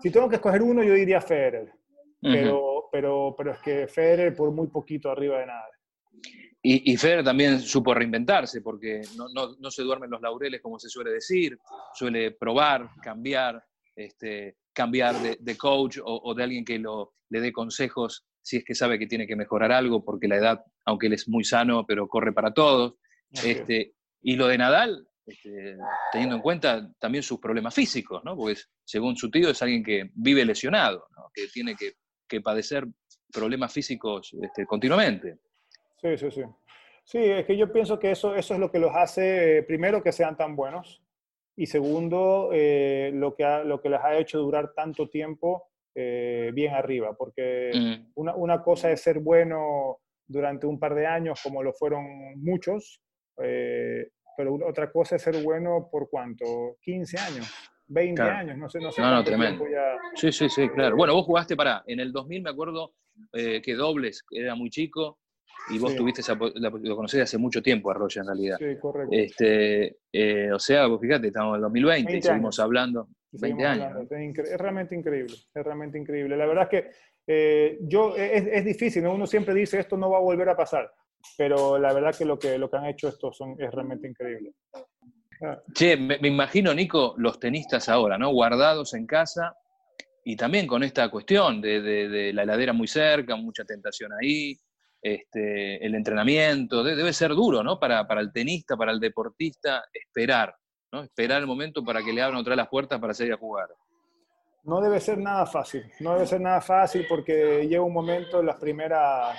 si 0.00 0.10
tengo 0.10 0.28
que 0.28 0.36
escoger 0.36 0.62
uno, 0.62 0.82
yo 0.82 0.94
diría 0.94 1.20
Federer. 1.20 1.72
pero, 2.20 2.88
pero, 2.92 3.34
pero 3.36 3.52
es 3.52 3.58
que 3.58 3.88
Federer 3.88 4.34
por 4.34 4.50
muy 4.50 4.68
poquito 4.68 5.10
arriba 5.10 5.38
de 5.38 5.46
nada. 5.46 5.68
Y, 6.64 6.92
y 6.92 6.96
Federer 6.96 7.24
también 7.24 7.60
supo 7.60 7.92
reinventarse, 7.92 8.60
porque 8.60 9.00
no, 9.16 9.26
no, 9.34 9.56
no, 9.58 9.70
se 9.70 9.82
duermen 9.82 10.10
los 10.10 10.22
laureles, 10.22 10.60
como 10.60 10.78
se 10.78 10.88
suele 10.88 11.10
decir, 11.10 11.58
suele 11.92 12.30
probar, 12.30 12.88
cambiar, 13.02 13.64
este, 13.96 14.58
cambiar 14.72 15.16
de, 15.16 15.56
coach 15.56 15.98
o, 16.04 16.34
de 16.34 16.42
alguien 16.44 16.64
que 16.64 16.78
lo, 16.78 17.14
le 17.30 17.40
dé 17.40 17.52
consejos 17.52 18.24
si 18.40 18.58
es 18.58 18.64
que 18.64 18.74
sabe 18.74 18.98
que 18.98 19.06
tiene 19.06 19.26
que 19.26 19.36
mejorar 19.36 19.72
algo, 19.72 20.04
porque 20.04 20.28
la 20.28 20.36
edad, 20.36 20.64
aunque 20.84 21.06
él 21.06 21.14
es 21.14 21.28
muy 21.28 21.44
sano, 21.44 21.84
pero 21.86 22.08
corre 22.08 22.32
para 22.32 22.52
todos. 22.52 22.94
Este, 23.30 23.94
y 24.22 24.36
lo 24.36 24.46
de 24.46 24.58
Nadal, 24.58 25.06
este, 25.26 25.76
teniendo 26.10 26.36
en 26.36 26.42
cuenta 26.42 26.90
también 26.98 27.22
sus 27.22 27.38
problemas 27.38 27.74
físicos, 27.74 28.24
¿no? 28.24 28.36
porque 28.36 28.60
según 28.84 29.16
su 29.16 29.30
tío 29.30 29.50
es 29.50 29.62
alguien 29.62 29.82
que 29.82 30.10
vive 30.14 30.44
lesionado, 30.44 31.06
que 31.34 31.46
tiene 31.48 31.76
que, 31.76 31.92
padecer 32.42 32.86
problemas 33.30 33.70
físicos 33.74 34.34
este, 34.40 34.64
continuamente. 34.64 35.36
Sí, 36.00 36.16
sí, 36.16 36.30
sí. 36.30 36.42
Sí, 37.04 37.18
es 37.18 37.44
que 37.44 37.58
yo 37.58 37.70
pienso 37.70 37.98
que 37.98 38.12
eso, 38.12 38.34
eso 38.34 38.54
es 38.54 38.60
lo 38.60 38.70
que 38.70 38.78
los 38.78 38.94
hace, 38.94 39.58
eh, 39.58 39.62
primero, 39.62 40.02
que 40.02 40.12
sean 40.12 40.34
tan 40.34 40.56
buenos, 40.56 41.02
y 41.54 41.66
segundo, 41.66 42.48
eh, 42.54 43.10
lo, 43.12 43.34
que 43.34 43.44
lo 43.66 43.82
que 43.82 43.90
les 43.90 44.00
ha 44.00 44.16
hecho 44.16 44.38
durar 44.38 44.72
tanto 44.72 45.10
tiempo 45.10 45.68
eh, 45.94 46.50
bien 46.54 46.72
arriba, 46.72 47.14
porque 47.14 47.70
mm. 47.74 48.12
una, 48.14 48.34
una, 48.34 48.62
cosa 48.62 48.90
es 48.90 49.02
ser 49.02 49.18
bueno 49.18 49.98
durante 50.26 50.66
un 50.66 50.78
par 50.78 50.94
de 50.94 51.06
años, 51.06 51.40
como 51.42 51.62
lo 51.62 51.74
fueron 51.74 52.42
muchos, 52.42 53.01
eh, 53.38 54.10
pero 54.36 54.54
otra 54.66 54.90
cosa 54.90 55.16
es 55.16 55.22
ser 55.22 55.42
bueno 55.42 55.88
por 55.90 56.08
cuánto, 56.10 56.76
15 56.82 57.18
años. 57.18 57.54
20 57.88 58.22
años, 58.22 58.56
no 58.56 58.70
sé, 58.70 58.80
no 58.80 58.90
sé. 58.90 59.02
No, 59.02 59.10
no, 59.10 59.24
tremendo. 59.24 59.64
Sí, 60.14 60.32
sí, 60.32 60.48
sí, 60.48 60.68
claro. 60.70 60.96
Bueno, 60.96 61.14
vos 61.14 61.26
jugaste 61.26 61.56
para, 61.56 61.82
en 61.86 62.00
el 62.00 62.10
2000 62.10 62.42
me 62.42 62.50
acuerdo 62.50 62.94
que 63.32 63.74
dobles, 63.74 64.24
era 64.30 64.54
muy 64.54 64.70
chico, 64.70 65.18
y 65.70 65.78
vos 65.78 65.94
tuviste 65.94 66.22
lo 66.34 66.96
conocés 66.96 67.22
hace 67.22 67.38
mucho 67.38 67.62
tiempo 67.62 67.90
a 67.90 67.94
Roger 67.94 68.22
en 68.22 68.26
realidad. 68.26 68.56
Sí, 68.58 68.76
correcto. 68.80 69.14
Este, 69.14 69.96
eh, 70.12 70.50
o 70.52 70.58
sea, 70.58 70.86
vos 70.86 71.00
fíjate, 71.00 71.28
estamos 71.28 71.52
en 71.52 71.56
el 71.56 71.62
2020 71.62 72.16
y 72.16 72.22
seguimos 72.22 72.58
hablando 72.58 73.08
20 73.32 73.64
años. 73.64 73.92
Es, 74.10 74.58
realmente 74.58 74.94
increíble, 74.94 75.34
es 75.54 75.64
realmente 75.64 75.98
increíble. 75.98 76.36
La 76.36 76.46
verdad 76.46 76.68
es 76.70 76.70
que 76.70 76.90
eh, 77.26 77.78
yo, 77.82 78.16
es, 78.16 78.46
es, 78.46 78.64
difícil, 78.64 79.06
uno 79.06 79.26
siempre 79.26 79.54
dice 79.54 79.78
esto 79.78 79.96
no 79.96 80.10
va 80.10 80.18
a 80.18 80.22
volver 80.22 80.48
a 80.48 80.56
pasar, 80.56 80.92
pero 81.36 81.78
la 81.78 81.92
verdad 81.92 82.14
que 82.16 82.24
lo 82.24 82.38
que, 82.38 82.58
lo 82.58 82.70
que 82.70 82.76
han 82.76 82.86
hecho 82.86 83.08
estos 83.08 83.36
son, 83.36 83.56
es 83.58 83.70
realmente 83.72 84.08
increíble. 84.08 84.52
Che, 85.74 85.96
me, 85.96 86.18
me 86.18 86.28
imagino, 86.28 86.72
Nico, 86.72 87.14
los 87.16 87.40
tenistas 87.40 87.88
ahora, 87.88 88.16
¿no? 88.16 88.30
Guardados 88.30 88.94
en 88.94 89.06
casa, 89.06 89.56
y 90.24 90.36
también 90.36 90.66
con 90.66 90.82
esta 90.82 91.10
cuestión 91.10 91.60
de, 91.60 91.80
de, 91.80 92.08
de, 92.08 92.32
la 92.32 92.42
heladera 92.42 92.72
muy 92.72 92.86
cerca, 92.86 93.34
mucha 93.36 93.64
tentación 93.64 94.12
ahí, 94.12 94.56
este, 95.00 95.84
el 95.84 95.96
entrenamiento, 95.96 96.84
debe 96.84 97.12
ser 97.12 97.30
duro, 97.30 97.62
¿no? 97.64 97.80
Para, 97.80 98.06
para, 98.06 98.20
el 98.20 98.32
tenista, 98.32 98.76
para 98.76 98.92
el 98.92 99.00
deportista, 99.00 99.84
esperar, 99.92 100.54
¿no? 100.92 101.02
Esperar 101.02 101.40
el 101.40 101.48
momento 101.48 101.84
para 101.84 102.02
que 102.02 102.12
le 102.12 102.22
abran 102.22 102.40
otra 102.40 102.50
vez 102.50 102.58
las 102.58 102.68
puertas 102.68 103.00
para 103.00 103.12
salir 103.12 103.32
a 103.32 103.36
jugar. 103.36 103.68
No 104.62 104.80
debe 104.80 105.00
ser 105.00 105.18
nada 105.18 105.44
fácil, 105.44 105.90
no 105.98 106.14
debe 106.14 106.26
ser 106.26 106.40
nada 106.40 106.60
fácil 106.60 107.04
porque 107.08 107.66
llega 107.68 107.82
un 107.82 107.92
momento 107.92 108.38
en 108.38 108.46
las 108.46 108.56
primeras, 108.60 109.36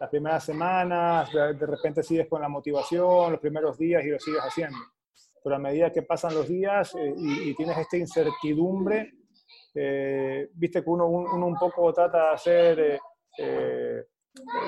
las 0.00 0.10
primeras 0.10 0.44
semanas, 0.44 1.32
de, 1.32 1.66
repente 1.66 2.02
sigues 2.02 2.28
con 2.28 2.40
la 2.40 2.48
motivación, 2.48 3.32
los 3.32 3.40
primeros 3.40 3.78
días 3.78 4.04
y 4.04 4.10
lo 4.10 4.18
sigues 4.18 4.40
haciendo. 4.40 4.78
Pero 5.42 5.56
a 5.56 5.58
medida 5.58 5.92
que 5.92 6.02
pasan 6.02 6.34
los 6.34 6.48
días 6.48 6.94
eh, 6.94 7.14
y, 7.16 7.54
tienes 7.54 7.78
esta 7.78 7.96
incertidumbre, 7.96 9.12
eh, 9.74 10.48
viste 10.54 10.82
que 10.82 10.90
uno, 10.90 11.06
uno, 11.06 11.46
un 11.46 11.56
poco 11.56 11.92
trata 11.92 12.28
de 12.28 12.34
hacer... 12.34 13.00
Eh, 13.38 14.04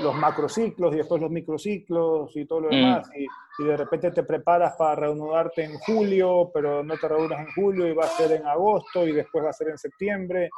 los 0.03 0.15
macrociclos 0.15 0.95
y 0.95 0.99
después 0.99 1.21
los 1.21 1.31
microciclos 1.31 2.35
y 2.37 2.47
todo 2.47 2.61
lo 2.61 2.69
mm. 2.69 2.71
demás. 2.71 3.11
Y, 3.15 3.27
de 3.59 3.77
repente 3.77 4.13
te 4.13 4.23
preparas 4.23 4.77
para 4.77 4.95
reanudarte 4.95 5.65
en 5.65 5.77
julio, 5.81 6.49
pero 6.55 6.85
no 6.85 6.97
te 6.97 7.09
reúnes 7.09 7.41
en 7.41 7.53
julio 7.57 7.89
y 7.89 7.93
va 7.93 8.05
a 8.05 8.09
ser 8.09 8.31
en 8.31 8.47
agosto 8.47 9.05
y 9.05 9.11
después 9.11 9.45
va 9.45 9.51
a 9.51 9.53
ser 9.53 9.71
en 9.71 9.79
septiembre. 9.79 10.49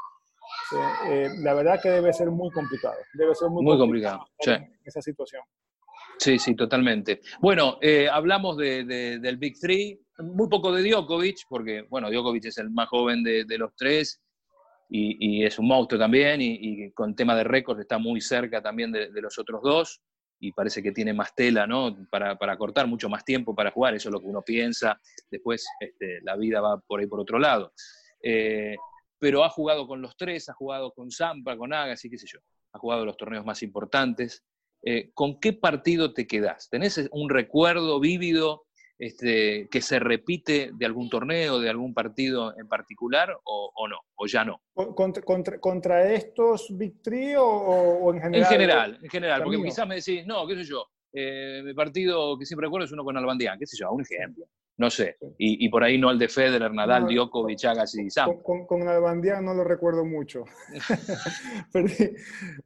Eh, 1.09 1.29
la 1.39 1.55
verdad 1.55 1.81
que 1.83 1.91
debe 1.91 2.13
ser 2.13 2.31
muy 2.31 2.51
complicado. 2.51 2.95
Debe 3.15 3.35
ser 3.35 3.49
muy, 3.51 3.79
complicado, 3.79 4.27
esa 4.39 5.03
situación. 5.03 5.43
Sí, 6.19 6.39
sí, 6.39 6.55
totalmente. 6.55 7.21
Bueno, 7.41 7.79
eh, 7.81 8.09
hablamos 8.09 8.57
de, 8.57 8.85
del 8.85 9.37
Big 9.39 9.59
Three, 9.59 9.99
muy 10.19 10.49
poco 10.49 10.73
de 10.73 10.89
Djokovic, 10.89 11.47
porque, 11.49 11.87
bueno, 11.89 12.11
Djokovic 12.11 12.45
es 12.47 12.59
el 12.59 12.71
más 12.71 12.89
joven 12.89 13.23
de, 13.23 13.45
de 13.45 13.59
los 13.59 13.75
tres 13.75 14.21
y, 14.91 15.45
es 15.45 15.59
un 15.59 15.69
monstruo 15.69 15.99
también, 15.99 16.41
y, 16.43 16.91
con 16.93 17.15
tema 17.15 17.37
de 17.37 17.45
récords 17.45 17.81
está 17.81 17.99
muy 17.99 18.21
cerca 18.21 18.61
también 18.61 18.91
de, 18.91 19.09
los 19.21 19.39
otros 19.39 19.63
dos, 19.63 20.01
y 20.41 20.53
parece 20.53 20.83
que 20.83 20.93
tiene 20.93 21.13
más 21.13 21.35
tela, 21.35 21.67
¿no? 21.67 21.97
Para, 22.11 22.37
para, 22.37 22.57
cortar 22.57 22.87
mucho 22.87 23.09
más 23.09 23.25
tiempo 23.25 23.55
para 23.55 23.71
jugar, 23.71 23.95
eso 23.95 24.09
es 24.09 24.13
lo 24.13 24.21
que 24.21 24.27
uno 24.27 24.43
piensa, 24.43 24.99
después 25.31 25.65
este, 25.81 26.21
la 26.23 26.37
vida 26.37 26.61
va 26.61 26.81
por 26.81 27.01
ahí 27.01 27.07
por 27.07 27.21
otro 27.21 27.39
lado. 27.39 27.73
Eh, 28.23 28.77
pero 29.21 29.45
ha 29.45 29.51
jugado 29.51 29.87
con 29.87 30.01
los 30.01 30.17
tres, 30.17 30.49
ha 30.49 30.55
jugado 30.55 30.93
con 30.93 31.11
Zampa, 31.11 31.57
con 31.57 31.73
Agassi, 31.73 32.11
qué 32.11 32.19
sé 32.19 32.27
yo, 32.27 32.41
ha 32.73 32.79
jugado 32.79 33.05
los 33.05 33.17
torneos 33.17 33.45
más 33.45 33.63
importantes. 33.63 34.43
Eh, 34.83 35.11
¿Con 35.13 35.39
qué 35.39 35.53
partido 35.53 36.15
te 36.15 36.27
quedás? 36.27 36.71
¿Tenés 36.71 37.09
un 37.13 37.29
recuerdo 37.29 38.01
vívido 38.01 38.65
este, 38.99 39.69
que 39.71 39.83
se 39.83 39.99
repite 39.99 40.71
de 40.75 40.87
algún 40.87 41.11
torneo, 41.11 41.61
de 41.61 41.69
algún 41.69 41.93
partido 41.93 42.59
en 42.59 42.67
particular, 42.67 43.39
o, 43.45 43.89
no, 43.89 43.99
o 44.15 44.27
ya 44.27 44.45
no? 44.45 44.63
¿Contra, 44.73 45.23
contra, 45.61 46.13
estos 46.13 46.75
Big 46.77 46.97
o, 47.39 48.13
en 48.15 48.23
general? 48.23 48.43
En 48.43 48.47
general, 48.47 48.99
en 49.03 49.11
general, 49.11 49.43
porque 49.43 49.63
quizás 49.63 49.87
me 49.87 49.97
decís, 49.97 50.27
no, 50.27 50.47
qué 50.47 50.57
sé 50.57 50.65
yo, 50.65 50.87
eh, 51.13 51.63
el 51.65 51.75
partido 51.75 52.39
que 52.39 52.47
siempre 52.47 52.67
recuerdo 52.67 52.87
es 52.87 52.93
uno 52.93 53.05
con 53.05 53.17
Albandián, 53.17 53.59
qué 53.59 53.67
sé 53.67 53.77
yo, 53.77 53.93
un 53.93 54.01
ejemplo. 54.01 54.47
No 54.81 54.89
sé, 54.89 55.19
y, 55.37 55.69
por 55.69 55.85
ahí 55.85 55.99
no 55.99 56.11
el 56.11 56.19
de 56.19 56.27
Federer, 56.27 56.73
Nadal, 56.73 57.05
Djokovic, 57.05 57.67
Agassi 57.67 58.07
y 58.07 58.11
Sam. 58.11 58.41
Con, 58.43 58.67
con 58.67 58.89
Albandián 58.89 59.45
no 59.45 59.53
lo 59.53 59.63
recuerdo 59.63 60.07
mucho. 60.07 60.45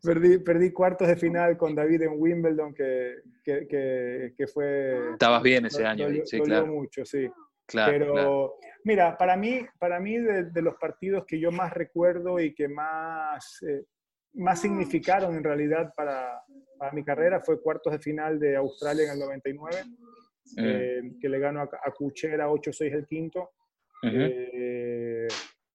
perdí, 0.01 0.39
perdí, 0.39 0.71
cuartos 0.71 1.09
de 1.09 1.17
final 1.17 1.57
con 1.57 1.75
David 1.75 2.03
en 2.03 2.13
Wimbledon, 2.15 2.73
que, 2.73 3.17
que, 3.43 4.33
que, 4.39 4.47
fue... 4.47 5.11
Estabas 5.11 5.43
bien 5.43 5.67
ese 5.67 5.85
año, 5.85 6.07
sí, 6.25 6.39
claro. 6.39 6.69
mucho, 6.69 7.05
sí. 7.05 7.29
Claro, 7.67 7.91
Pero 7.91 8.55
mira, 8.85 9.19
para 9.19 9.37
mí, 9.37 9.67
para 9.81 9.99
mí 9.99 10.17
de, 10.17 10.63
los 10.63 10.77
partidos 10.77 11.25
que 11.27 11.41
yo 11.41 11.51
más 11.51 11.73
recuerdo 11.73 12.39
y 12.39 12.55
que 12.55 12.69
más, 12.69 13.61
eh, 13.63 13.87
más 14.35 14.61
significaron 14.61 15.35
en 15.35 15.43
realidad 15.43 15.93
para, 15.97 16.45
para 16.79 16.93
mi 16.93 17.03
carrera 17.03 17.41
fue 17.41 17.61
cuartos 17.61 17.93
de 17.93 17.99
final 17.99 18.39
de 18.39 18.55
Australia 18.55 19.07
en 19.07 19.11
el 19.15 19.19
99 19.19 19.83
mm. 20.57 21.19
que 21.21 21.29
le 21.29 21.39
gano 21.39 21.61
a, 21.61 21.65
a 21.65 21.91
Cuchera 21.93 22.49
8-6 22.49 22.95
el 22.95 23.07
quinto. 23.07 23.51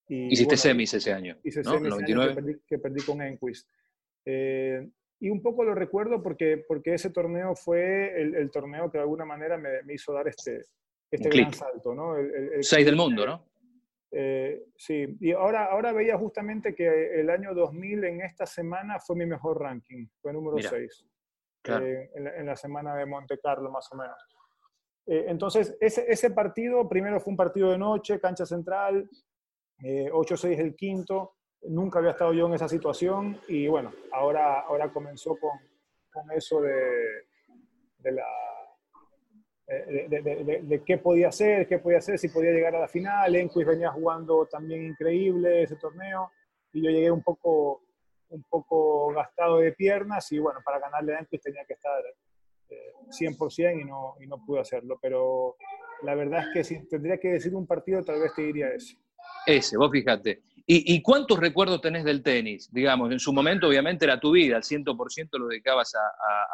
y, 0.08 0.34
Hiciste 0.34 0.58
semis 0.58 0.94
ese 0.94 1.14
año. 1.14 1.38
Hice 1.44 1.64
semis 1.64 1.94
que, 2.68 2.80
perdí, 2.80 3.02
con 3.04 3.22
Enquist. 3.22 3.70
y 4.26 5.30
un 5.30 5.42
poco 5.42 5.64
lo 5.64 5.76
recuerdo 5.76 6.22
porque, 6.22 6.64
porque 6.68 6.94
ese 6.94 7.10
torneo 7.12 7.56
fue 7.56 8.20
el, 8.22 8.50
torneo 8.52 8.90
que 8.92 8.98
de 8.98 9.04
alguna 9.04 9.26
manera 9.26 9.58
me, 9.58 9.84
me 9.84 9.94
hizo 9.94 10.14
dar 10.14 10.28
este, 10.28 10.66
este 11.12 11.30
gran 11.30 11.54
salto, 11.54 11.94
¿no? 11.94 12.18
El, 12.18 12.64
Seis 12.64 12.86
del 12.86 12.96
mundo, 12.96 13.26
¿no? 13.26 13.50
Eh, 14.12 14.66
sí, 14.76 15.18
y 15.20 15.32
ahora, 15.32 15.66
ahora 15.66 15.92
veía 15.92 16.18
justamente 16.18 16.74
que 16.74 17.20
el 17.20 17.30
año 17.30 17.54
2000 17.54 18.04
en 18.06 18.22
esta 18.22 18.46
semana 18.46 19.00
fue 19.00 19.16
mi 19.16 19.26
mejor 19.26 19.60
ranking, 19.60 20.08
fue 20.20 20.34
número 20.34 20.58
6, 20.58 21.06
eh, 21.66 22.10
en, 22.16 22.46
la, 22.46 22.56
semana 22.56 22.96
de 22.96 23.06
Monte 23.06 23.38
Carlo 23.38 23.70
más 23.70 23.88
o 23.92 23.98
menos. 23.98 24.18
Eh, 25.10 25.26
entonces, 25.28 25.76
ese, 25.82 26.30
partido, 26.30 26.88
primero 26.88 27.20
fue 27.20 27.32
un 27.32 27.38
partido 27.38 27.72
de 27.72 27.80
noche, 27.80 28.20
cancha 28.20 28.46
central, 28.46 29.10
8-6 29.82 30.60
el 30.60 30.76
quinto, 30.76 31.36
nunca 31.64 32.00
había 32.00 32.12
estado 32.12 32.34
yo 32.34 32.48
en 32.48 32.54
esa 32.54 32.68
situación 32.68 33.40
y 33.48 33.68
bueno, 33.68 33.92
ahora, 34.12 34.60
ahora 34.60 34.92
comenzó 34.92 35.38
con, 35.38 35.58
con 36.12 36.30
eso 36.32 36.62
de, 36.62 37.24
de 37.98 38.12
la 38.12 38.26
de, 39.70 40.84
qué 40.86 40.98
podía 40.98 41.30
hacer, 41.30 41.68
qué 41.68 41.80
podía 41.80 42.00
hacer, 42.00 42.18
si 42.18 42.30
podía 42.30 42.52
llegar 42.52 42.76
a 42.76 42.80
la 42.80 42.88
final. 42.88 43.36
Enquist 43.36 43.68
venía 43.68 43.92
jugando 43.92 44.48
también 44.48 44.84
increíble 44.84 45.64
ese 45.64 45.76
torneo 45.76 46.32
y 46.74 46.84
yo 46.84 46.90
llegué 46.90 47.12
un 47.12 47.22
poco, 47.22 47.84
un 48.30 48.44
poco 48.44 49.14
gastado 49.14 49.58
de 49.58 49.72
piernas 49.74 50.32
y 50.32 50.40
bueno, 50.40 50.60
para 50.64 50.80
ganarle 50.80 51.16
a 51.16 51.20
Enquist 51.20 51.44
tenía 51.44 51.66
que 51.66 51.74
estar 51.74 52.04
100% 53.10 53.60
eh, 53.60 53.82
y 53.82 53.86
no, 53.86 54.16
y 54.20 54.28
no 54.28 54.44
pude 54.46 54.62
hacerlo. 54.62 55.00
Pero 55.02 55.56
la 56.04 56.16
verdad 56.16 56.48
es 56.48 56.54
que 56.54 56.64
si 56.64 56.88
tendría 56.88 57.18
que 57.18 57.30
decir 57.30 57.56
un 57.56 57.68
partido, 57.68 58.04
tal 58.04 58.20
vez 58.20 58.34
te 58.36 58.44
diría 58.44 58.70
ese. 58.70 58.98
Ese, 59.46 59.78
vos 59.78 59.92
fíjate. 59.92 60.44
¿Y, 60.66 60.96
¿Y, 60.96 61.02
cuántos 61.02 61.40
recuerdos 61.40 61.82
tenés 61.82 62.04
del 62.04 62.22
tenis? 62.22 62.70
Digamos, 62.72 63.12
en 63.12 63.20
su 63.20 63.34
momento 63.34 63.68
obviamente 63.68 64.06
era 64.06 64.20
tu 64.20 64.32
vida, 64.32 64.56
al 64.58 64.64
100% 64.64 65.30
lo 65.40 65.48
dedicabas 65.48 65.94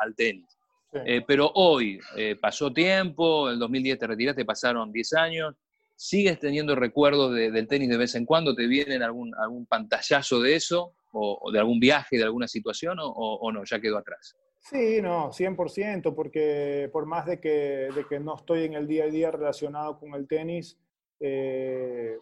al 0.01 0.15
tenis. 0.15 0.57
Eh, 1.05 1.21
pero 1.27 1.51
hoy 1.55 1.99
eh, 2.15 2.37
pasó 2.39 2.71
tiempo, 2.71 3.51
en 3.51 3.59
2010 3.59 3.99
te 3.99 4.07
retiraste, 4.07 4.45
pasaron 4.45 4.91
10 4.91 5.13
años. 5.13 5.55
¿Sigues 5.97 6.39
teniendo 6.39 6.75
recuerdos 6.75 7.33
del 7.33 7.67
tenis 7.67 7.89
de 7.89 7.97
vez 7.97 8.15
en 8.15 8.25
cuando? 8.25 8.53
¿Te 8.53 8.67
vienen 8.67 9.01
algún, 9.01 9.33
algún 9.35 9.65
pantallazo 9.65 10.41
de 10.41 10.55
eso? 10.55 10.93
O, 11.11 11.49
de 11.51 11.59
algún 11.59 11.79
viaje, 11.79 12.17
de 12.17 12.23
alguna 12.23 12.47
situación? 12.49 12.97
O, 12.99 13.49
no? 13.53 13.63
¿Ya 13.63 13.79
quedó 13.79 13.97
atrás? 13.97 14.35
Sí, 14.67 14.99
no, 14.99 15.31
100%, 15.31 16.15
porque 16.15 16.89
por 16.91 17.05
más 17.05 17.27
de 17.27 17.39
que, 17.39 17.89
de 17.95 18.05
que 18.09 18.19
no 18.19 18.35
estoy 18.35 18.63
en 18.63 18.73
el 18.73 18.87
día 18.87 19.03
a 19.03 19.07
día 19.07 19.29
relacionado 19.29 19.99
con 19.99 20.15
el 20.15 20.27
tenis, 20.27 20.79
eh, 21.19 22.17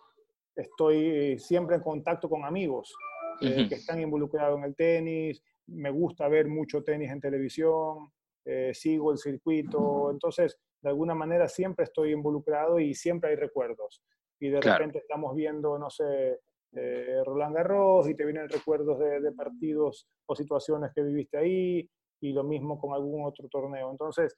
estoy 0.54 1.40
siempre 1.40 1.78
en 1.78 1.82
contacto 1.82 2.30
con 2.30 2.44
amigos 2.44 2.94
que 3.40 3.76
están 3.76 4.02
involucrados 4.02 4.58
en 4.58 4.66
el 4.66 4.76
tenis. 4.76 5.42
Me 5.68 5.90
gusta 5.90 6.28
ver 6.28 6.48
mucho 6.48 6.84
tenis 6.84 7.12
en 7.12 7.22
televisión. 7.22 8.12
Eh, 8.44 8.72
sigo 8.74 9.14
el 9.14 9.18
circuito, 9.18 10.12
entonces 10.12 10.60
de 10.82 10.90
alguna 10.90 11.16
manera 11.16 11.48
siempre 11.48 11.86
estoy 11.86 12.12
involucrado 12.12 12.78
y 12.78 12.94
siempre 12.94 13.30
hay 13.30 13.36
recuerdos. 13.38 14.04
Y 14.42 14.50
de 14.50 14.60
repente 14.60 14.98
estamos 14.98 15.34
viendo, 15.34 15.80
no 15.80 15.90
sé, 15.90 16.40
eh, 16.74 17.22
Roland 17.26 17.56
Garros 17.56 18.10
y 18.10 18.16
te 18.16 18.26
vienen 18.26 18.50
recuerdos 18.50 19.00
de, 19.00 19.32
partidos 19.32 20.10
o 20.26 20.36
situaciones 20.36 20.92
que 20.94 21.04
viviste 21.04 21.38
ahí 21.38 21.90
y 22.24 22.32
lo 22.32 22.44
mismo 22.44 22.80
con 22.80 22.94
algún 22.94 23.26
otro 23.26 23.50
torneo. 23.50 23.92
Entonces, 23.92 24.38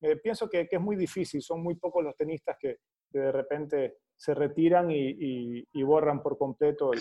eh, 0.00 0.16
pienso 0.16 0.48
que, 0.48 0.68
es 0.68 0.80
muy 0.80 0.96
difícil, 0.96 1.40
son 1.40 1.62
muy 1.62 1.76
pocos 1.76 2.02
los 2.02 2.16
tenistas 2.16 2.56
que, 2.58 2.78
de 3.12 3.32
repente 3.32 3.96
se 4.16 4.34
retiran 4.34 4.88
y, 4.90 5.82
borran 5.82 6.22
por 6.22 6.38
completo 6.38 6.92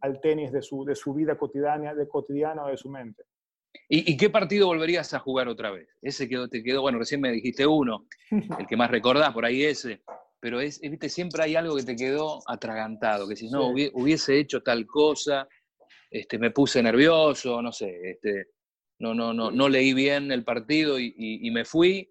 al 0.00 0.20
tenis 0.20 0.50
de 0.50 0.62
su, 0.62 0.84
de 0.84 0.94
su 0.94 1.12
vida 1.12 1.36
cotidiana, 1.36 1.94
de 1.94 2.08
cotidiana 2.08 2.64
o 2.64 2.68
de 2.68 2.76
su 2.76 2.88
mente. 2.88 3.24
¿Y, 3.88 4.16
qué 4.16 4.30
partido 4.30 4.66
volverías 4.66 5.12
a 5.14 5.18
jugar 5.18 5.48
otra 5.48 5.70
vez? 5.70 5.88
Ese 6.02 6.28
quedó, 6.28 6.48
te 6.48 6.62
quedó, 6.62 6.82
bueno, 6.82 6.98
recién 6.98 7.20
me 7.20 7.30
dijiste 7.30 7.66
uno, 7.66 8.06
el 8.58 8.66
que 8.66 8.76
más 8.76 8.90
recordás, 8.90 9.32
por 9.32 9.44
ahí 9.44 9.64
ese, 9.64 10.02
pero 10.40 10.60
es, 10.60 10.80
viste, 10.80 11.08
siempre 11.08 11.42
hay 11.42 11.56
algo 11.56 11.76
que 11.76 11.84
te 11.84 11.96
quedó 11.96 12.40
atragantado, 12.46 13.28
que 13.28 13.36
si 13.36 13.48
no, 13.48 13.68
hubiese 13.68 14.38
hecho 14.38 14.62
tal 14.62 14.86
cosa, 14.86 15.48
este, 16.10 16.38
me 16.38 16.50
puse 16.50 16.82
nervioso, 16.82 17.62
no 17.62 17.72
sé, 17.72 18.10
este, 18.10 18.48
no, 19.02 19.14
no, 19.14 19.34
no, 19.34 19.50
no 19.50 19.68
leí 19.68 19.92
bien 19.94 20.30
el 20.30 20.44
partido 20.44 20.96
y, 20.98 21.50
me 21.52 21.64
fui 21.64 22.08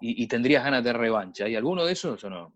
y, 0.00 0.26
tendrías 0.26 0.64
ganas 0.64 0.82
de 0.82 0.94
revancha. 0.94 1.44
¿Hay 1.44 1.54
alguno 1.54 1.84
de 1.84 1.92
esos 1.92 2.24
o 2.24 2.30
no? 2.30 2.54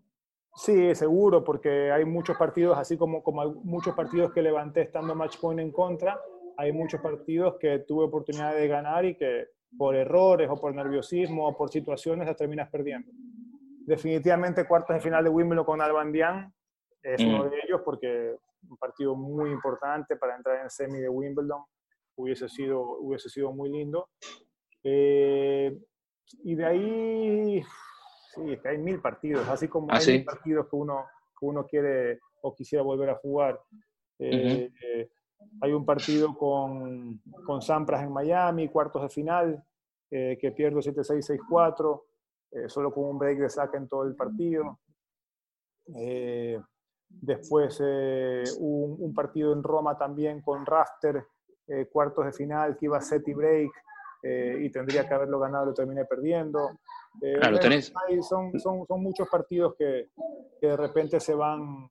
Sí, 0.55 0.95
seguro, 0.95 1.43
porque 1.43 1.91
hay 1.91 2.03
muchos 2.03 2.37
partidos, 2.37 2.77
así 2.77 2.97
como, 2.97 3.21
como 3.23 3.45
muchos 3.63 3.95
partidos 3.95 4.33
que 4.33 4.41
levanté 4.41 4.81
estando 4.81 5.13
match 5.13 5.37
point 5.37 5.59
en 5.59 5.71
contra, 5.71 6.19
hay 6.57 6.73
muchos 6.73 7.01
partidos 7.01 7.55
que 7.59 7.79
tuve 7.79 8.05
oportunidad 8.05 8.55
de 8.55 8.67
ganar 8.67 9.05
y 9.05 9.15
que 9.15 9.49
por 9.77 9.95
errores 9.95 10.49
o 10.49 10.59
por 10.59 10.73
nerviosismo 10.73 11.47
o 11.47 11.55
por 11.55 11.69
situaciones 11.69 12.27
las 12.27 12.35
terminas 12.35 12.67
perdiendo. 12.69 13.11
Definitivamente 13.85 14.67
cuartos 14.67 14.95
de 14.95 15.01
final 15.01 15.23
de 15.23 15.29
Wimbledon 15.29 15.65
con 15.65 15.81
Alban 15.81 16.11
Dian 16.11 16.51
es 17.03 17.21
uno 17.21 17.45
mm. 17.45 17.49
de 17.49 17.57
ellos 17.67 17.81
porque 17.85 18.35
un 18.69 18.77
partido 18.77 19.15
muy 19.15 19.51
importante 19.51 20.17
para 20.17 20.35
entrar 20.35 20.61
en 20.61 20.69
semi 20.69 20.99
de 20.99 21.09
Wimbledon 21.09 21.63
hubiese 22.15 22.49
sido, 22.49 22.81
hubiese 22.99 23.29
sido 23.29 23.51
muy 23.51 23.69
lindo. 23.69 24.09
Eh, 24.83 25.77
y 26.43 26.55
de 26.55 26.65
ahí, 26.65 27.63
sí, 28.33 28.41
hay 28.63 28.77
mil 28.77 29.01
partidos, 29.01 29.47
así 29.47 29.67
como 29.67 29.87
¿Ah, 29.91 29.97
hay 29.97 30.17
mil 30.17 30.25
partidos 30.25 30.67
que 30.69 30.75
uno, 30.75 31.05
que 31.39 31.45
uno 31.45 31.65
quiere 31.65 32.19
o 32.41 32.55
quisiera 32.55 32.83
volver 32.83 33.09
a 33.09 33.15
jugar. 33.15 33.59
Eh, 34.19 34.69
hay 35.61 35.73
un 35.73 35.85
partido 35.85 36.35
con, 36.37 37.21
con 37.45 37.61
Sampras 37.61 38.03
en 38.03 38.11
Miami, 38.11 38.69
cuartos 38.69 39.01
de 39.01 39.09
final, 39.09 39.63
eh, 40.09 40.37
que 40.39 40.51
pierdo 40.51 40.79
7-6, 40.79 41.39
6-4, 41.49 42.03
eh, 42.51 42.69
solo 42.69 42.93
con 42.93 43.05
un 43.05 43.17
break 43.17 43.39
de 43.39 43.49
saca 43.49 43.77
en 43.77 43.87
todo 43.87 44.03
el 44.03 44.15
partido. 44.15 44.79
Eh, 45.95 46.59
después 47.09 47.79
un, 48.59 48.97
un, 48.99 49.13
partido 49.13 49.51
en 49.53 49.63
Roma 49.63 49.97
también 49.97 50.41
con 50.41 50.65
Rafter, 50.65 51.25
cuartos 51.91 52.25
de 52.25 52.33
final, 52.33 52.77
que 52.77 52.85
iba 52.85 52.97
a 52.97 53.01
set 53.01 53.27
y 53.27 53.33
break, 53.33 53.71
y 54.59 54.69
tendría 54.69 55.07
que 55.07 55.13
haberlo 55.13 55.39
ganado, 55.39 55.67
lo 55.67 55.73
terminé 55.73 56.05
perdiendo. 56.05 56.79
Claro, 57.19 57.59
tenés. 57.59 57.93
son, 58.27 58.59
son, 58.59 58.85
son, 58.87 59.01
muchos 59.01 59.27
partidos 59.29 59.75
que, 59.77 60.09
que 60.59 60.67
de 60.67 60.77
repente 60.77 61.19
se 61.19 61.33
van, 61.33 61.89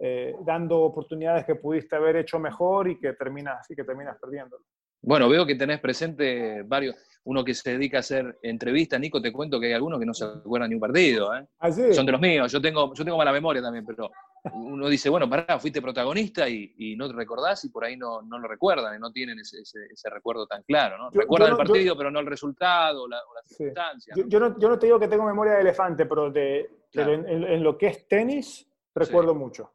eh, 0.00 0.34
dando 0.44 0.80
oportunidades 0.80 1.44
que 1.44 1.54
pudiste 1.54 1.94
haber 1.94 2.16
hecho 2.16 2.38
mejor 2.38 2.88
y 2.88 2.98
que 2.98 3.12
terminas, 3.12 3.70
y 3.70 3.76
que 3.76 3.84
terminas 3.84 4.18
perdiendo. 4.20 4.58
Bueno, 5.00 5.28
veo 5.28 5.46
que 5.46 5.54
tenés 5.54 5.80
presente 5.80 6.62
varios, 6.62 6.96
uno 7.24 7.44
que 7.44 7.54
se 7.54 7.72
dedica 7.72 7.98
a 7.98 8.00
hacer 8.00 8.38
entrevistas, 8.42 8.98
Nico, 8.98 9.22
te 9.22 9.32
cuento 9.32 9.60
que 9.60 9.68
hay 9.68 9.72
algunos 9.72 10.00
que 10.00 10.06
no 10.06 10.12
se 10.12 10.24
acuerdan 10.24 10.70
ni 10.70 10.74
un 10.74 10.80
partido, 10.80 11.34
¿eh? 11.36 11.46
¿Ah, 11.60 11.70
son 11.70 12.06
de 12.06 12.12
los 12.12 12.20
míos, 12.20 12.50
yo 12.50 12.60
tengo, 12.60 12.92
yo 12.92 13.04
tengo 13.04 13.16
mala 13.16 13.32
memoria 13.32 13.62
también, 13.62 13.86
pero 13.86 14.10
uno 14.52 14.88
dice, 14.88 15.08
bueno, 15.08 15.28
pará, 15.28 15.58
fuiste 15.58 15.80
protagonista 15.80 16.48
y, 16.48 16.94
no 16.96 17.08
te 17.08 17.14
recordás 17.14 17.64
y 17.64 17.70
por 17.70 17.84
ahí 17.84 17.96
no, 17.96 18.20
no 18.22 18.38
lo 18.38 18.46
recuerdan 18.46 18.96
y 18.96 18.98
no 18.98 19.10
tienen 19.10 19.38
ese, 19.38 19.60
ese, 19.60 20.10
recuerdo 20.10 20.46
tan 20.46 20.62
claro, 20.62 20.98
¿no? 20.98 21.10
Recuerdan 21.10 21.52
el 21.52 21.56
partido, 21.56 21.96
pero 21.96 22.10
no 22.10 22.20
el 22.20 22.26
resultado 22.26 23.08
la, 23.08 23.18
o 23.18 23.34
la 23.34 23.42
circunstancia. 23.44 24.14
Yo, 24.16 24.38
¿no? 24.38 24.58
Yo, 24.58 24.68
¿no? 24.68 24.78
te 24.78 24.86
digo 24.86 25.00
que 25.00 25.08
tengo 25.08 25.24
memoria 25.24 25.54
de 25.54 25.62
elefante, 25.62 26.04
pero, 26.06 26.30
de, 26.30 26.70
en, 26.92 27.62
lo 27.62 27.78
que 27.78 27.86
es 27.86 28.06
tenis, 28.06 28.68
recuerdo 28.94 29.34
mucho. 29.34 29.72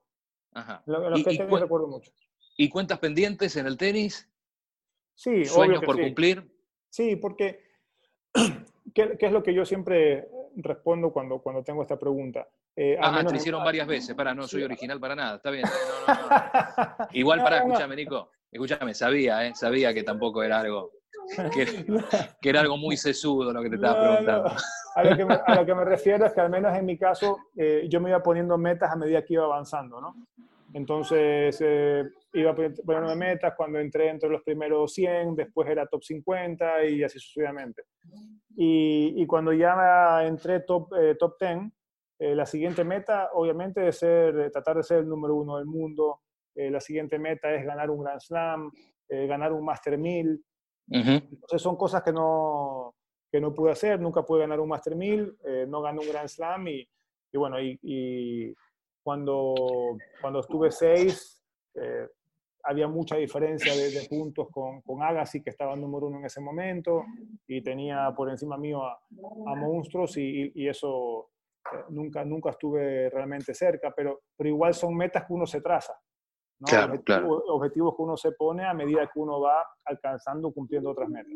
Ajá. 0.53 0.83
Los 0.85 1.23
que 1.23 1.37
tenis 1.37 1.59
recuerdo 1.59 1.87
mucho. 1.87 2.11
¿Y 2.57 2.69
cuentas 2.69 2.99
pendientes 2.99 3.55
en 3.55 3.65
el 3.65 3.77
tenis? 3.77 4.29
Sí, 5.15 5.45
¿Sueños 5.45 5.83
por 5.83 5.99
cumplir? 5.99 6.49
Sí, 6.89 7.15
porque 7.15 7.63
¿qué, 8.93 9.17
es 9.19 9.31
lo 9.31 9.41
que 9.43 9.53
yo 9.53 9.65
siempre 9.65 10.29
respondo 10.61 11.11
cuando, 11.11 11.39
cuando 11.39 11.63
tengo 11.63 11.81
esta 11.81 11.97
pregunta? 11.97 12.47
Eh, 12.75 12.97
Ajá, 13.01 13.25
te 13.25 13.35
hicieron 13.35 13.63
varias 13.63 13.87
veces. 13.87 14.15
Para, 14.15 14.33
no 14.33 14.47
soy 14.47 14.63
original 14.63 14.99
para 14.99 15.15
nada. 15.15 15.35
Está 15.37 15.51
bien. 15.51 15.65
Igual, 17.13 17.41
para, 17.43 17.57
escúchame, 17.57 17.95
Nico. 17.95 18.31
Escúchame, 18.51 18.93
sabía, 18.93 19.45
¿eh? 19.45 19.55
Sabía 19.55 19.93
que 19.93 20.03
tampoco 20.03 20.41
era 20.43 20.59
algo 20.59 20.91
que, 22.41 22.49
era 22.49 22.61
algo 22.61 22.77
muy 22.77 22.97
sesudo 22.97 23.53
lo 23.53 23.61
que 23.61 23.69
te 23.69 23.75
estaba 23.75 24.01
preguntando. 24.01 24.51
A, 24.95 25.03
lo 25.03 25.15
que 25.15 25.25
me, 25.25 25.39
a, 25.45 25.55
lo 25.55 25.65
que 25.65 25.75
me, 25.75 25.85
refiero 25.85 26.25
es 26.25 26.33
que 26.33 26.41
al 26.41 26.49
menos 26.49 26.75
en 26.75 26.85
mi 26.85 26.97
caso 26.97 27.37
eh, 27.55 27.85
yo 27.89 28.01
me 28.01 28.09
iba 28.09 28.21
poniendo 28.21 28.57
metas 28.57 28.91
a 28.91 28.95
medida 28.95 29.23
que 29.23 29.35
iba 29.35 29.45
avanzando, 29.45 30.01
¿no? 30.01 30.15
Entonces 30.73 31.57
eh, 31.61 32.05
iba 32.33 32.55
poniendo 32.55 33.15
metas 33.15 33.53
cuando 33.55 33.79
entré 33.79 34.09
entre 34.09 34.29
los 34.29 34.43
primeros 34.43 34.93
100, 34.93 35.35
después 35.35 35.67
era 35.69 35.87
top 35.87 36.03
50 36.03 36.85
y 36.85 37.03
así 37.03 37.19
sucesivamente. 37.19 37.83
Y, 38.55 39.13
y 39.21 39.25
cuando 39.25 39.53
ya 39.53 40.25
entré 40.25 40.61
top, 40.61 40.93
eh, 40.95 41.15
top 41.15 41.35
10, 41.39 42.35
la 42.35 42.45
siguiente 42.45 42.83
meta 42.83 43.29
obviamente 43.33 43.87
es 43.87 43.97
ser, 43.97 44.51
tratar 44.51 44.77
de 44.77 44.83
ser 44.83 44.99
el 44.99 45.07
número 45.07 45.35
uno 45.35 45.57
del 45.57 45.65
mundo. 45.65 46.21
la 46.53 46.81
siguiente 46.81 47.17
meta 47.17 47.53
es 47.53 47.65
ganar 47.65 47.89
un 47.89 48.03
Grand 48.03 48.19
Slam, 48.19 48.71
ganar 49.07 49.53
un 49.53 49.63
Master 49.63 49.97
1000, 49.97 50.43
entonces 50.91 51.61
son 51.61 51.75
cosas 51.75 52.03
que 52.03 52.11
no, 52.11 52.95
que 53.31 53.39
no 53.39 53.53
pude 53.53 53.71
hacer, 53.71 53.99
nunca 53.99 54.23
pude 54.23 54.41
ganar 54.41 54.59
un 54.59 54.69
Master 54.69 54.95
1000, 54.95 55.37
eh, 55.43 55.65
no 55.67 55.81
gané 55.81 55.99
un 55.99 56.09
Grand 56.09 56.27
Slam 56.27 56.67
y, 56.67 56.87
y 57.31 57.37
bueno, 57.37 57.61
y, 57.61 57.79
y, 57.83 58.53
cuando, 59.03 59.55
cuando 60.21 60.39
estuve 60.39 60.71
seis, 60.71 61.41
eh, 61.75 62.07
había 62.63 62.87
mucha 62.87 63.15
diferencia 63.15 63.73
de, 63.73 64.07
puntos 64.09 64.47
con, 64.51 64.81
con, 64.81 65.01
Agassi, 65.03 65.41
que 65.41 65.49
estaba 65.49 65.75
número 65.75 66.07
uno 66.07 66.19
en 66.19 66.25
ese 66.25 66.41
momento, 66.41 67.03
y 67.47 67.61
tenía 67.61 68.13
por 68.15 68.29
encima 68.29 68.57
mío 68.57 68.83
a, 68.83 68.99
a 69.47 69.55
Monstruos, 69.55 70.17
y, 70.17 70.51
y 70.55 70.67
eso 70.67 71.29
eh, 71.73 71.77
nunca, 71.89 72.23
nunca 72.25 72.51
estuve 72.51 73.09
realmente 73.09 73.53
cerca, 73.53 73.93
pero, 73.95 74.21
pero 74.35 74.49
igual 74.49 74.73
son 74.73 74.95
metas 74.95 75.25
que 75.25 75.33
uno 75.33 75.45
se 75.45 75.61
traza. 75.61 75.93
Claro, 76.61 76.93
objetivos, 76.93 77.05
claro. 77.05 77.55
objetivos 77.55 77.95
que 77.95 78.01
uno 78.01 78.17
se 78.17 78.31
pone 78.33 78.65
a 78.65 78.73
medida 78.73 79.09
que 79.13 79.19
uno 79.19 79.39
va 79.39 79.63
alcanzando, 79.85 80.51
cumpliendo 80.51 80.89
otras 80.89 81.07
metas. 81.07 81.31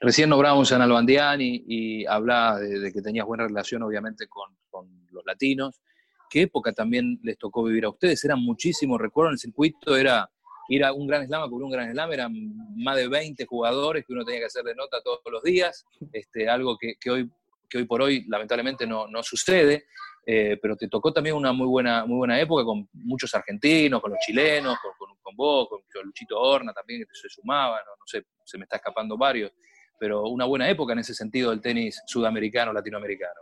Recién 0.00 0.30
nombrábamos 0.30 0.72
a 0.72 0.78
Nalbandián 0.78 1.40
y, 1.42 1.64
y 1.66 2.06
hablaba 2.06 2.58
de, 2.58 2.80
de, 2.80 2.92
que 2.92 3.02
tenías 3.02 3.26
buena 3.26 3.46
relación, 3.46 3.82
obviamente, 3.82 4.26
con, 4.26 4.56
con, 4.70 4.88
los 5.10 5.24
latinos. 5.26 5.82
¿Qué 6.30 6.42
época 6.42 6.72
también 6.72 7.18
les 7.22 7.36
tocó 7.36 7.62
vivir 7.62 7.84
a 7.84 7.90
ustedes? 7.90 8.24
Eran 8.24 8.40
muchísimos, 8.40 9.00
recuerdo, 9.00 9.30
en 9.30 9.34
el 9.34 9.38
circuito 9.38 9.96
era 9.96 10.30
ir 10.68 10.84
a 10.84 10.92
un 10.92 11.06
gran 11.06 11.26
slam, 11.26 11.42
a 11.42 11.48
cubrir 11.48 11.64
un 11.64 11.70
gran 11.70 11.90
slam, 11.90 12.12
eran 12.12 12.32
más 12.76 12.96
de 12.96 13.08
20 13.08 13.46
jugadores 13.46 14.04
que 14.06 14.12
uno 14.12 14.24
tenía 14.24 14.40
que 14.40 14.46
hacer 14.46 14.64
de 14.64 14.74
nota 14.74 15.00
todos 15.02 15.20
los 15.30 15.42
días, 15.42 15.84
este, 16.12 16.48
algo 16.48 16.76
que, 16.78 16.94
que 17.00 17.10
hoy, 17.10 17.30
que 17.68 17.78
hoy 17.78 17.84
por 17.84 18.02
hoy 18.02 18.24
lamentablemente 18.28 18.86
no, 18.86 19.06
no 19.06 19.22
sucede. 19.22 19.86
Eh, 20.30 20.58
pero 20.60 20.76
te 20.76 20.88
tocó 20.88 21.10
también 21.10 21.34
una 21.34 21.54
muy 21.54 21.66
buena, 21.66 22.04
muy 22.04 22.18
buena 22.18 22.38
época 22.38 22.62
con 22.62 22.86
muchos 22.92 23.34
argentinos, 23.34 23.98
con 23.98 24.10
los 24.10 24.20
chilenos, 24.20 24.76
con, 24.78 24.92
con, 24.98 25.16
con 25.22 25.34
vos, 25.34 25.68
con 25.70 25.80
Luchito 26.04 26.38
Horna 26.38 26.74
también, 26.74 27.00
que 27.00 27.06
se 27.14 27.30
sumaba, 27.30 27.78
no, 27.78 27.92
no, 27.92 28.04
sé, 28.04 28.26
se 28.44 28.58
me 28.58 28.64
está 28.64 28.76
escapando 28.76 29.16
varios, 29.16 29.50
pero 29.98 30.24
una 30.24 30.44
buena 30.44 30.68
época 30.68 30.92
en 30.92 30.98
ese 30.98 31.14
sentido 31.14 31.48
del 31.48 31.62
tenis 31.62 32.02
sudamericano, 32.06 32.74
latinoamericano. 32.74 33.40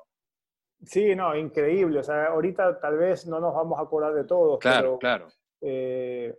Sí, 0.84 1.16
no, 1.16 1.34
increíble. 1.34 1.98
O 1.98 2.02
sea, 2.04 2.26
ahorita 2.26 2.78
tal 2.78 2.98
vez 2.98 3.26
no 3.26 3.40
nos 3.40 3.52
vamos 3.52 3.78
a 3.80 3.82
acordar 3.82 4.14
de 4.14 4.24
todos. 4.24 4.60
Claro, 4.60 4.90
pero, 4.90 4.98
claro. 4.98 5.28
Eh, 5.60 6.38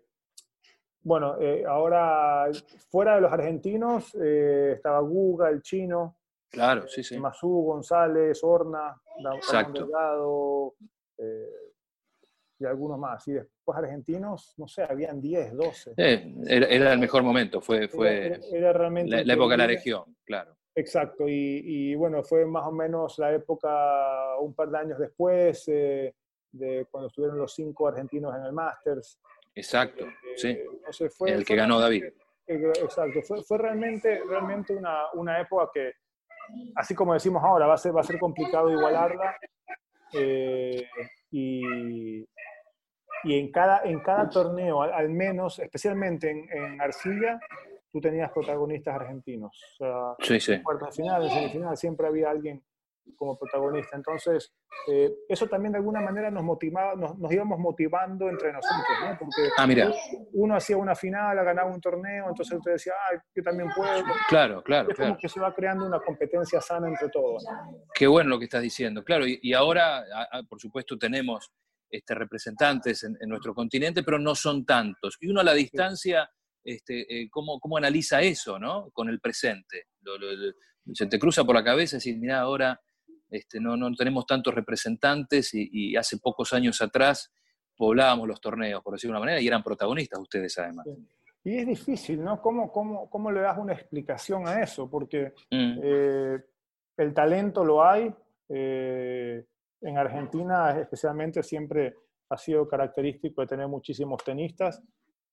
bueno, 1.08 1.38
eh, 1.40 1.64
ahora 1.66 2.50
fuera 2.90 3.16
de 3.16 3.22
los 3.22 3.32
argentinos 3.32 4.16
eh, 4.22 4.74
estaba 4.76 5.00
Guga, 5.00 5.50
el 5.50 5.62
chino, 5.62 6.18
Claro, 6.50 6.88
sí, 6.88 7.04
sí. 7.04 7.20
Mazú, 7.20 7.64
González, 7.64 8.44
Horna. 8.44 8.96
Delgado, 9.74 10.76
eh, 11.18 11.50
y 12.60 12.66
algunos 12.66 12.98
más. 12.98 13.28
Y 13.28 13.34
después 13.34 13.78
argentinos, 13.78 14.54
no 14.58 14.68
sé, 14.68 14.84
habían 14.84 15.20
10, 15.20 15.56
12. 15.56 15.94
Eh, 15.98 16.36
era, 16.48 16.68
era, 16.68 16.94
el 16.94 17.00
mejor 17.00 17.24
momento, 17.24 17.62
fue, 17.62 17.88
fue 17.88 18.28
era, 18.28 18.40
era 18.52 18.74
realmente 18.74 19.12
la, 19.12 19.24
la, 19.24 19.34
época 19.34 19.54
de 19.54 19.58
la 19.58 19.68
región, 19.68 20.16
claro. 20.24 20.56
Exacto, 20.76 21.28
y, 21.28 21.62
y, 21.64 21.96
bueno, 21.96 22.24
fue 22.24 22.46
más 22.46 22.68
o 22.68 22.72
menos 22.72 23.18
la 23.18 23.34
época 23.34 24.38
un 24.40 24.54
par 24.54 24.70
de 24.70 24.78
años 24.78 25.00
después 25.00 25.68
eh, 25.68 26.14
de 26.52 26.86
cuando 26.92 27.08
estuvieron 27.08 27.40
los 27.40 27.54
cinco 27.54 27.88
argentinos 27.88 28.36
en 28.36 28.44
el 28.44 28.54
Masters. 28.54 29.20
Exacto, 29.58 30.06
sí. 30.36 30.58
Fue, 31.18 31.32
el 31.32 31.40
que 31.40 31.54
fue, 31.54 31.56
ganó 31.56 31.80
David. 31.80 32.06
Exacto, 32.46 33.22
fue, 33.24 33.44
fue 33.44 33.58
realmente, 33.58 34.22
realmente 34.30 34.76
una, 34.76 35.12
una 35.14 35.42
época 35.42 35.72
que, 35.74 35.94
así 36.76 36.96
como 36.96 37.14
decimos 37.14 37.44
ahora, 37.44 37.66
va 37.66 37.74
a 37.74 37.78
ser, 37.78 37.96
va 37.96 38.02
a 38.02 38.04
ser 38.04 38.20
complicado 38.20 38.70
igualarla. 38.70 39.36
Eh, 40.14 40.88
y, 41.32 42.22
y 43.24 43.40
en, 43.40 43.52
cada, 43.52 43.82
en 43.84 44.00
cada 44.00 44.30
torneo, 44.30 44.82
al, 44.82 44.94
al 44.94 45.10
menos, 45.10 45.60
especialmente 45.60 46.30
en, 46.30 46.48
en, 46.52 46.80
Arcilla, 46.80 47.40
tú 47.92 48.00
tenías 48.00 48.32
protagonistas 48.32 48.96
argentinos. 48.96 49.62
O 49.74 49.78
sea, 49.78 50.16
sí, 50.20 50.40
sí. 50.40 50.54
en 50.54 50.64
cuartas 50.64 50.96
final, 50.96 51.24
en 51.24 51.30
semifinal, 51.32 51.76
siempre 51.76 52.08
había 52.08 52.30
alguien 52.30 52.64
como 53.16 53.38
protagonista. 53.38 53.96
Entonces, 53.96 54.54
eh, 54.88 55.12
eso 55.28 55.48
también 55.48 55.72
de 55.74 55.80
alguna 55.80 56.02
manera 56.02 56.30
nos 56.32 56.44
motivaba, 56.44 56.96
nos, 56.96 57.18
nos 57.18 57.32
íbamos 57.32 57.60
motivando 57.60 58.30
entre 58.30 58.52
nosotros, 58.52 58.98
¿no? 59.02 59.18
Porque 59.18 59.50
ah, 59.58 59.68
mira. 59.68 59.92
uno 60.34 60.56
hacía 60.56 60.78
una 60.78 60.96
final, 60.96 61.36
ganaba 61.44 61.70
un 61.72 61.82
torneo, 61.82 62.30
entonces 62.30 62.58
usted 62.58 62.74
decía, 62.74 62.94
ah, 62.94 63.22
yo 63.36 63.44
también 63.44 63.70
puedo. 63.76 64.04
Claro, 64.30 64.64
claro. 64.64 64.90
Es 64.90 64.96
claro. 64.96 65.12
como 65.12 65.20
que 65.20 65.30
se 65.30 65.40
va 65.40 65.54
creando 65.54 65.86
una 65.86 66.00
competencia 66.00 66.62
sana 66.62 66.88
entre 66.88 67.10
todos. 67.10 67.44
¿no? 67.44 67.84
Qué 67.94 68.08
bueno 68.08 68.30
lo 68.32 68.40
que 68.40 68.46
estás 68.46 68.62
diciendo, 68.62 69.04
claro. 69.04 69.26
Y, 69.28 69.40
y 69.42 69.54
ahora, 69.54 70.00
a, 70.00 70.38
a, 70.40 70.44
por 70.44 70.60
supuesto, 70.60 70.98
tenemos 70.98 71.52
este, 71.90 72.16
representantes 72.16 73.04
en, 73.04 73.18
en, 73.20 73.30
nuestro 73.30 73.54
continente, 73.54 74.04
pero 74.04 74.20
no 74.20 74.36
son 74.36 74.66
tantos. 74.66 75.18
Y 75.22 75.28
uno 75.28 75.42
a 75.42 75.44
la 75.44 75.54
distancia, 75.54 76.30
este, 76.64 77.02
eh, 77.10 77.30
¿cómo, 77.30 77.60
¿cómo, 77.60 77.78
analiza 77.78 78.22
eso, 78.22 78.60
¿no? 78.60 78.90
Con 78.92 79.10
el 79.10 79.20
presente. 79.20 79.86
Lo, 80.02 80.18
lo, 80.18 80.34
lo, 80.34 80.54
se 80.94 81.08
te 81.08 81.20
cruza 81.20 81.44
por 81.44 81.56
la 81.56 81.64
cabeza 81.64 81.96
y 81.96 82.00
decir, 82.00 82.18
mira, 82.18 82.40
ahora 82.40 82.80
este, 83.30 83.60
no, 83.60 83.76
no, 83.76 83.94
tenemos 83.96 84.26
tantos 84.26 84.54
representantes 84.54 85.54
y, 85.54 85.70
y, 85.72 85.96
hace 85.96 86.18
pocos 86.18 86.54
años 86.54 86.82
atrás 86.82 87.32
poblábamos 87.76 88.28
los 88.28 88.42
torneos, 88.42 88.82
por 88.82 88.94
decirlo 88.94 89.14
de 89.14 89.18
una 89.18 89.26
manera, 89.26 89.42
y 89.42 89.48
eran 89.48 89.64
protagonistas 89.64 90.20
ustedes 90.20 90.58
además. 90.58 90.86
Sí. 90.86 91.08
Y 91.48 91.60
es 91.60 91.66
difícil, 91.66 92.22
¿no? 92.22 92.42
¿Cómo, 92.42 92.74
cómo, 92.74 93.10
cómo 93.10 93.32
le 93.32 93.40
das 93.40 93.58
una 93.58 93.72
explicación 93.72 94.46
a 94.46 94.62
eso? 94.62 94.90
Porque 94.90 95.34
mm. 95.50 95.80
eh, 95.82 96.44
el 96.98 97.14
talento 97.14 97.64
lo 97.64 97.82
hay. 97.82 98.14
Eh, 98.50 99.46
en 99.80 99.98
Argentina 99.98 100.78
especialmente 100.78 101.42
siempre 101.44 101.96
ha 102.30 102.38
sido 102.38 102.68
característico 102.68 103.40
de 103.40 103.48
tener 103.48 103.68
muchísimos 103.70 104.22
tenistas. 104.26 104.84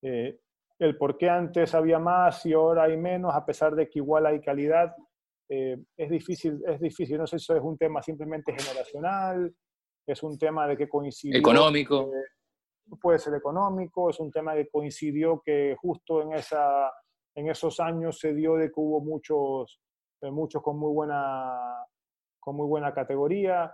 Eh, 0.01 0.39
el 0.79 0.97
por 0.97 1.17
qué 1.17 1.29
antes 1.29 1.75
había 1.75 1.99
más 1.99 2.45
y 2.45 2.53
ahora 2.53 2.83
hay 2.83 2.95
menos, 2.95 3.35
a 3.35 3.45
pesar 3.45 3.75
de 3.75 3.89
que 3.89 3.99
igual 3.99 4.25
hay 4.25 4.39
calidad, 4.39 4.95
eh, 5.49 5.77
es 5.97 6.09
difícil, 6.09 6.61
es 6.67 6.79
difícil, 6.79 7.17
no 7.17 7.27
sé 7.27 7.37
si 7.37 7.43
eso 7.43 7.55
es 7.55 7.63
un 7.63 7.77
tema 7.77 8.01
simplemente 8.01 8.53
generacional, 8.57 9.53
es 10.07 10.23
un 10.23 10.37
tema 10.37 10.67
de 10.67 10.77
que 10.77 10.87
coincidió. 10.87 11.37
Económico. 11.37 12.11
Que, 12.11 12.95
puede 13.01 13.17
ser 13.17 13.33
económico, 13.33 14.09
es 14.09 14.19
un 14.19 14.31
tema 14.31 14.53
que 14.53 14.67
coincidió 14.67 15.41
que 15.43 15.75
justo 15.79 16.21
en, 16.21 16.33
esa, 16.33 16.91
en 17.35 17.49
esos 17.49 17.79
años 17.79 18.19
se 18.19 18.33
dio 18.33 18.55
de 18.55 18.67
que 18.67 18.79
hubo 18.79 19.01
muchos, 19.01 19.81
eh, 20.21 20.29
muchos 20.29 20.61
con, 20.61 20.77
muy 20.77 20.93
buena, 20.93 21.85
con 22.39 22.55
muy 22.55 22.67
buena 22.67 22.93
categoría. 22.93 23.73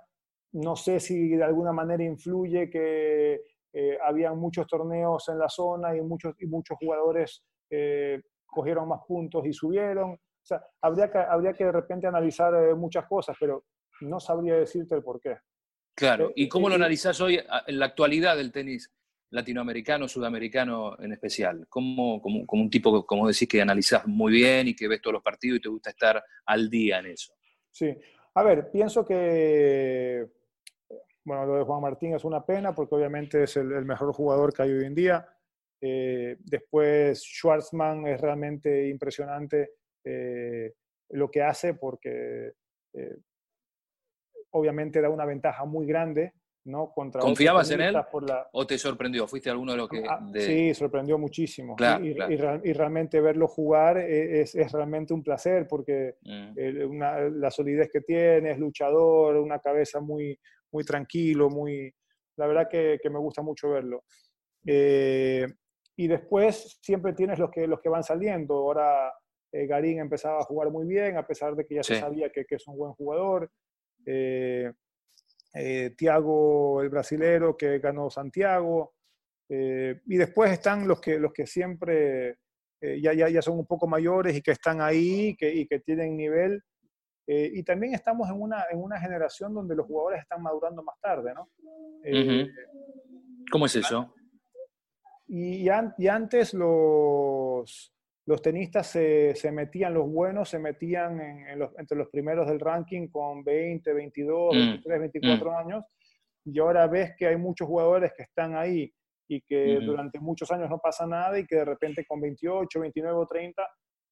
No 0.54 0.76
sé 0.76 1.00
si 1.00 1.30
de 1.30 1.44
alguna 1.44 1.74
manera 1.74 2.04
influye 2.04 2.70
que 2.70 3.42
eh, 3.74 3.98
había 4.04 4.34
muchos 4.34 4.68
torneos 4.68 5.28
en 5.30 5.40
la 5.40 5.50
zona 5.50 5.96
y 5.96 6.02
muchos, 6.02 6.36
y 6.40 6.46
muchos 6.46 6.78
jugadores 6.78 7.44
eh, 7.70 8.22
cogieron 8.46 8.88
más 8.88 9.02
puntos 9.08 9.46
y 9.46 9.54
subieron. 9.54 10.18
O 10.44 10.46
sea, 10.46 10.64
habría 10.82 11.12
que, 11.12 11.18
habría 11.18 11.54
que 11.54 11.66
de 11.66 11.72
repente 11.72 12.08
analizar 12.08 12.54
eh, 12.54 12.74
muchas 12.74 13.06
cosas, 13.06 13.36
pero 13.40 13.66
no 14.02 14.20
sabría 14.20 14.56
decirte 14.56 14.96
el 14.96 15.04
por 15.04 15.20
qué. 15.22 15.38
Claro, 15.96 16.32
¿y 16.36 16.48
cómo 16.48 16.70
lo 16.70 16.76
analizás 16.76 17.22
hoy 17.22 17.40
en 17.68 17.80
la 17.80 17.86
actualidad 17.86 18.36
del 18.36 18.52
tenis 18.52 18.92
latinoamericano, 19.30 20.08
sudamericano 20.08 20.98
en 21.00 21.14
especial? 21.14 21.68
¿Cómo, 21.70 22.22
como, 22.22 22.46
como 22.46 22.64
un 22.64 22.70
tipo, 22.70 23.06
como 23.06 23.28
decís, 23.28 23.48
que 23.48 23.62
analizás 23.62 24.08
muy 24.08 24.32
bien 24.32 24.70
y 24.70 24.76
que 24.76 24.88
ves 24.88 25.02
todos 25.02 25.14
los 25.14 25.24
partidos 25.24 25.60
y 25.60 25.62
te 25.62 25.70
gusta 25.70 25.90
estar 25.92 26.24
al 26.46 26.70
día 26.70 27.00
en 27.00 27.08
eso? 27.08 27.34
Sí, 27.70 27.96
a 28.34 28.44
ver, 28.44 28.72
pienso 28.72 29.06
que, 29.06 30.28
bueno, 31.24 31.46
lo 31.46 31.56
de 31.58 31.64
Juan 31.64 31.82
Martín 31.82 32.16
es 32.16 32.24
una 32.24 32.44
pena 32.46 32.74
porque 32.74 32.96
obviamente 32.96 33.44
es 33.44 33.58
el, 33.58 33.72
el 33.74 33.86
mejor 33.86 34.14
jugador 34.14 34.54
que 34.54 34.64
hay 34.64 34.72
hoy 34.72 34.86
en 34.86 34.96
día. 34.96 35.28
Eh, 35.82 36.38
después, 36.40 37.22
Schwartzman 37.22 38.08
es 38.08 38.22
realmente 38.22 38.88
impresionante 38.88 39.72
eh, 40.04 40.74
lo 41.10 41.30
que 41.30 41.42
hace 41.42 41.74
porque 41.74 42.54
eh, 42.94 43.18
obviamente 44.52 45.02
da 45.02 45.10
una 45.10 45.26
ventaja 45.26 45.66
muy 45.66 45.86
grande. 45.86 46.34
¿no? 46.64 46.92
Contra 46.94 47.22
¿Confiabas 47.22 47.72
en 47.72 47.82
él 47.82 47.94
la... 47.94 48.48
o 48.52 48.68
te 48.68 48.78
sorprendió? 48.78 49.28
¿Fuiste 49.28 49.50
alguno 49.50 49.72
de 49.72 49.80
los 49.80 49.90
que...? 49.90 50.04
Ah, 50.08 50.20
de... 50.22 50.42
Sí, 50.42 50.74
sorprendió 50.76 51.18
muchísimo. 51.18 51.76
Claro, 51.76 52.06
y, 52.06 52.14
claro. 52.14 52.62
Y, 52.64 52.70
y, 52.70 52.74
realmente 52.74 53.20
verlo 53.20 53.48
jugar 53.48 53.98
es, 53.98 54.54
es 54.54 54.72
realmente 54.72 55.12
un 55.12 55.24
placer 55.24 55.68
porque 55.68 56.18
mm. 56.22 56.88
una, 56.88 57.20
la 57.22 57.50
solidez 57.50 57.90
que 57.92 58.02
tiene, 58.02 58.52
es 58.52 58.60
luchador, 58.60 59.38
una 59.38 59.58
cabeza 59.58 60.00
muy, 60.02 60.40
muy 60.72 60.84
tranquilo, 60.84 61.50
muy... 61.50 61.92
La 62.38 62.46
verdad 62.46 62.68
que, 62.70 63.00
que 63.02 63.10
me 63.10 63.18
gusta 63.18 63.42
mucho 63.42 63.72
verlo. 63.72 64.04
Eh, 64.66 65.48
y 65.96 66.08
después 66.08 66.80
siempre 66.82 67.14
tienes 67.14 67.40
los 67.40 67.52
que, 67.52 67.68
los 67.68 67.80
que 67.80 67.90
van 67.90 68.04
saliendo. 68.04 68.56
Ahora 68.56 69.12
eh, 69.52 69.66
Garín 69.68 70.00
empezaba 70.00 70.40
a 70.40 70.44
jugar 70.44 70.70
muy 70.72 70.88
bien, 70.88 71.18
a 71.18 71.28
pesar 71.28 71.56
de 71.56 71.66
que 71.66 71.76
ya 71.76 71.84
sí. 71.84 71.96
se 71.96 72.00
sabía 72.00 72.30
que, 72.32 72.46
que, 72.46 72.56
es 72.56 72.68
un 72.68 72.78
buen 72.78 72.94
jugador. 72.94 73.52
Eh, 74.06 74.72
eh, 75.54 75.94
Tiago, 75.98 76.82
el 76.82 76.90
brasilero, 76.90 77.58
que 77.58 77.80
ganó 77.80 78.10
Santiago. 78.10 78.94
Eh, 79.50 80.00
y 80.06 80.18
después 80.18 80.52
están 80.52 80.88
los 80.88 81.02
que, 81.02 81.20
los 81.20 81.34
que 81.34 81.46
siempre 81.46 82.38
ya, 82.82 83.14
ya, 83.14 83.30
ya 83.30 83.44
son 83.44 83.60
un 83.60 83.68
poco 83.68 83.86
mayores 83.86 84.36
y 84.36 84.42
que 84.42 84.50
están 84.50 84.82
ahí 84.82 85.36
que, 85.36 85.54
y 85.54 85.68
que 85.68 85.82
tienen 85.82 86.18
nivel. 86.18 86.64
y 87.28 87.62
también 87.62 87.94
estamos 87.94 88.28
en 88.28 88.42
una, 88.42 88.66
en 88.72 88.82
una 88.82 89.00
generación 89.00 89.54
donde 89.54 89.76
los 89.76 89.86
jugadores 89.86 90.22
están 90.22 90.42
madurando 90.42 90.82
más 90.82 91.00
tarde, 91.00 91.32
¿no? 91.32 91.48
¿Cómo 93.52 93.68
es 93.68 93.76
eso? 93.76 94.16
Y, 95.28 95.70
y, 95.98 96.08
antes 96.08 96.56
los, 96.56 97.94
los 98.26 98.42
tenistas 98.42 98.88
se, 98.88 99.34
se, 99.36 99.52
metían, 99.52 99.94
los 99.94 100.08
buenos 100.08 100.50
se 100.50 100.60
metían 100.60 101.20
en, 101.20 101.60
los, 101.60 101.72
entre 101.78 101.98
los 101.98 102.10
primeros 102.10 102.48
del 102.48 102.60
ranking 102.60 103.08
con 103.08 103.44
20, 103.44 103.94
22, 103.94 104.54
23, 104.54 105.00
24 105.00 105.58
años, 105.58 105.86
y 106.46 106.60
ahora 106.60 106.88
ves 106.88 107.14
que 107.18 107.28
hay 107.28 107.38
muchos 107.38 107.68
jugadores 107.68 108.12
que 108.16 108.24
están 108.24 108.56
ahí 108.56 108.92
y 109.28 109.42
que 109.42 109.80
durante 109.82 110.20
muchos 110.20 110.52
años 110.52 110.70
no 110.70 110.80
pasa 110.80 111.08
nada 111.08 111.40
y 111.40 111.46
que 111.46 111.56
de 111.56 111.66
repente 111.66 112.06
con 112.06 112.20
28, 112.20 112.80
29 112.80 113.18
o 113.18 113.26
30 113.26 113.68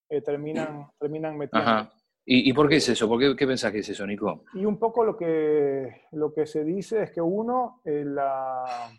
eh, 0.09 0.21
terminan, 0.21 0.87
terminan 0.97 1.37
metiendo. 1.37 1.89
¿Y, 2.31 2.53
por 2.53 2.69
qué 2.69 2.75
es 2.75 2.87
eso? 2.87 3.07
¿Por 3.09 3.19
qué, 3.19 3.35
qué 3.35 3.47
pensás 3.47 3.71
que 3.71 3.79
es 3.79 3.89
eso, 3.89 4.05
Nico? 4.05 4.43
Y 4.53 4.63
un 4.63 4.77
poco 4.77 5.03
lo 5.03 5.17
que, 5.17 6.03
lo 6.11 6.31
que 6.31 6.45
se 6.45 6.63
dice 6.63 7.01
es 7.01 7.11
que 7.11 7.21
uno, 7.21 7.81
eh, 7.83 8.03
la, 8.05 8.91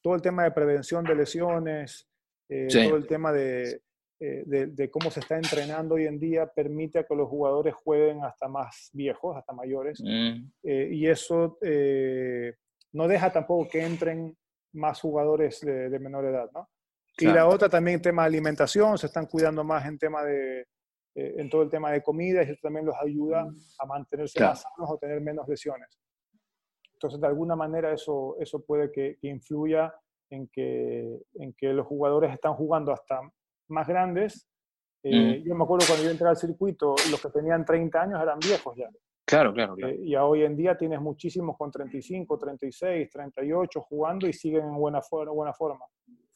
todo 0.00 0.14
el 0.14 0.22
tema 0.22 0.44
de 0.44 0.52
prevención 0.52 1.04
de 1.04 1.14
lesiones, 1.14 2.08
eh, 2.48 2.66
todo 2.70 2.96
el 2.96 3.06
tema 3.06 3.30
de, 3.30 3.82
de, 4.20 4.90
cómo 4.90 5.10
se 5.10 5.20
está 5.20 5.36
entrenando 5.36 5.94
hoy 5.94 6.06
en 6.06 6.18
día 6.18 6.46
permite 6.46 7.04
que 7.06 7.14
los 7.14 7.28
jugadores 7.28 7.74
jueguen 7.74 8.24
hasta 8.24 8.48
más 8.48 8.90
viejos, 8.92 9.36
hasta 9.36 9.52
mayores. 9.52 10.00
Mm. 10.02 10.50
y 10.62 11.06
eso 11.06 11.58
no 12.92 13.08
deja 13.08 13.32
tampoco 13.32 13.68
que 13.68 13.84
entren 13.84 14.36
más 14.72 15.00
jugadores 15.00 15.60
de, 15.60 15.98
menor 15.98 16.24
edad, 16.24 16.50
¿no? 16.52 16.68
Y 17.18 17.26
la 17.26 17.48
otra 17.48 17.68
también 17.68 18.00
tema 18.00 18.22
de 18.22 18.28
alimentación, 18.28 18.96
se 18.96 19.06
están 19.06 19.26
cuidando 19.26 19.64
más 19.64 19.84
en 19.86 19.98
tema 19.98 20.22
de, 20.22 20.60
eh, 21.18 21.34
en 21.36 21.50
todo 21.50 21.62
el 21.62 21.70
tema 21.70 21.90
de 21.90 22.00
comida 22.00 22.42
y 22.42 22.50
eso 22.50 22.60
también 22.62 22.86
los 22.86 22.94
ayuda 23.02 23.44
a 23.78 23.86
mantenerse 23.86 24.40
más 24.40 24.62
sanos 24.62 24.90
o 24.90 24.98
tener 24.98 25.20
menos 25.20 25.48
lesiones. 25.48 25.98
Entonces, 26.92 27.20
de 27.20 27.26
alguna 27.26 27.56
manera 27.56 27.92
eso, 27.92 28.36
eso 28.38 28.64
puede 28.64 28.92
que, 28.92 29.18
influya 29.22 29.92
en 30.30 30.46
que, 30.48 31.18
en 31.34 31.52
que 31.54 31.72
los 31.72 31.86
jugadores 31.86 32.32
están 32.32 32.54
jugando 32.54 32.92
hasta 32.92 33.20
más 33.68 33.86
grandes. 33.86 34.48
Eh, 35.02 35.42
yo 35.44 35.54
me 35.54 35.64
acuerdo 35.64 35.86
cuando 35.86 36.04
yo 36.04 36.10
entré 36.10 36.28
al 36.28 36.36
circuito, 36.36 36.94
los 37.10 37.20
que 37.20 37.30
tenían 37.30 37.64
30 37.64 38.02
años 38.02 38.20
eran 38.20 38.38
viejos 38.38 38.76
ya. 38.76 38.88
Claro, 39.24 39.52
claro, 39.52 39.76
claro. 39.76 39.92
Eh, 39.92 40.00
y 40.02 40.16
hoy 40.16 40.42
en 40.42 40.56
día 40.56 40.76
tienes 40.76 41.00
muchísimos 41.00 41.56
con 41.56 41.70
35, 41.70 42.38
36, 42.38 43.10
38 43.10 43.80
jugando 43.82 44.26
y 44.26 44.32
siguen 44.32 44.64
en 44.64 44.74
buena, 44.74 45.00
buena 45.10 45.52
forma. 45.52 45.84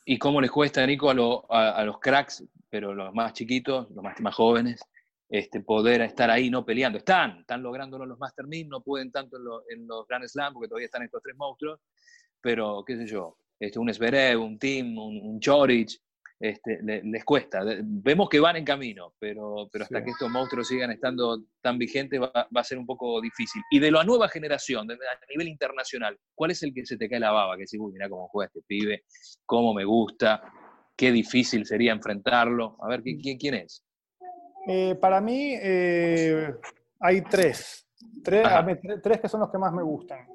¿Y 0.04 0.18
cómo 0.18 0.40
les 0.40 0.50
cuesta, 0.50 0.86
Nico, 0.86 1.08
a, 1.48 1.70
a, 1.70 1.84
los 1.84 1.98
cracks, 2.00 2.44
pero 2.68 2.92
los 2.92 3.14
más 3.14 3.32
chiquitos, 3.32 3.88
los 3.90 4.02
más, 4.02 4.20
más 4.20 4.34
jóvenes, 4.34 4.80
este, 5.28 5.60
poder 5.60 6.02
estar 6.02 6.30
ahí 6.30 6.50
no 6.50 6.64
peleando? 6.64 6.98
Están, 6.98 7.40
están 7.40 7.62
lográndolo 7.62 8.04
los 8.04 8.18
Master 8.18 8.46
1000, 8.46 8.68
no 8.68 8.80
pueden 8.82 9.10
tanto 9.10 9.38
en, 9.70 9.86
los 9.86 10.06
Grand 10.06 10.26
Slam 10.26 10.52
porque 10.52 10.68
todavía 10.68 10.86
están 10.86 11.02
estos 11.02 11.22
tres 11.22 11.36
monstruos, 11.36 11.80
pero 12.40 12.84
qué 12.84 12.96
sé 12.96 13.06
yo, 13.06 13.38
este, 13.58 13.78
un 13.78 13.92
Zverev, 13.94 14.42
un 14.42 14.58
Tim, 14.58 14.98
un, 14.98 15.20
un 15.22 15.40
Chorich, 15.40 15.98
este, 16.42 16.80
les 16.82 17.24
cuesta. 17.24 17.60
Vemos 17.84 18.28
que 18.28 18.40
van 18.40 18.56
en 18.56 18.64
camino, 18.64 19.14
pero, 19.20 19.68
pero 19.70 19.84
hasta 19.84 20.02
que 20.02 20.10
estos 20.10 20.28
monstruos 20.28 20.66
sigan 20.66 20.90
estando 20.90 21.44
tan 21.60 21.78
vigentes 21.78 22.20
va, 22.20 22.48
a 22.52 22.64
ser 22.64 22.78
un 22.78 22.84
poco 22.84 23.20
difícil. 23.20 23.62
Y 23.70 23.78
de 23.78 23.92
la 23.92 24.02
nueva 24.02 24.28
generación, 24.28 24.90
a 24.90 24.96
nivel 25.30 25.46
internacional, 25.46 26.18
¿cuál 26.34 26.50
es 26.50 26.64
el 26.64 26.74
que 26.74 26.84
se 26.84 26.96
te 26.96 27.08
cae 27.08 27.20
la 27.20 27.30
baba? 27.30 27.54
Que 27.54 27.60
decís, 27.60 27.78
uy, 27.80 27.92
mira 27.92 28.08
cómo 28.08 28.26
juega 28.26 28.48
este 28.48 28.60
pibe, 28.66 29.04
cómo 29.46 29.72
me 29.72 29.84
gusta, 29.84 30.42
qué 30.96 31.12
difícil 31.12 31.64
sería 31.64 31.92
enfrentarlo. 31.92 32.76
A 32.82 32.88
ver, 32.88 33.04
¿quién, 33.04 33.38
quién 33.38 33.54
es? 33.54 33.84
Eh, 34.66 34.96
para 35.00 35.20
mí 35.20 35.54
eh, 35.62 36.56
hay 36.98 37.22
tres. 37.22 37.86
Tres, 38.24 38.48
tres 39.00 39.20
que 39.20 39.28
son 39.28 39.42
los 39.42 39.50
que 39.50 39.58
más 39.58 39.72
me 39.72 39.84
gustan. 39.84 40.26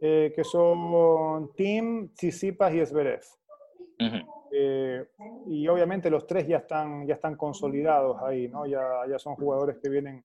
Eh, 0.00 0.32
que 0.34 0.42
son 0.42 1.50
Tim, 1.54 2.14
Tsitsipas 2.14 2.72
y 2.72 2.86
Zverev. 2.86 3.20
Eh, 4.56 5.04
y 5.48 5.66
obviamente 5.66 6.08
los 6.08 6.28
tres 6.28 6.46
ya 6.46 6.58
están, 6.58 7.04
ya 7.08 7.14
están 7.14 7.36
consolidados 7.36 8.22
ahí, 8.22 8.46
¿no? 8.46 8.66
Ya, 8.66 8.80
ya 9.08 9.18
son 9.18 9.34
jugadores 9.34 9.78
que 9.82 9.88
vienen 9.88 10.24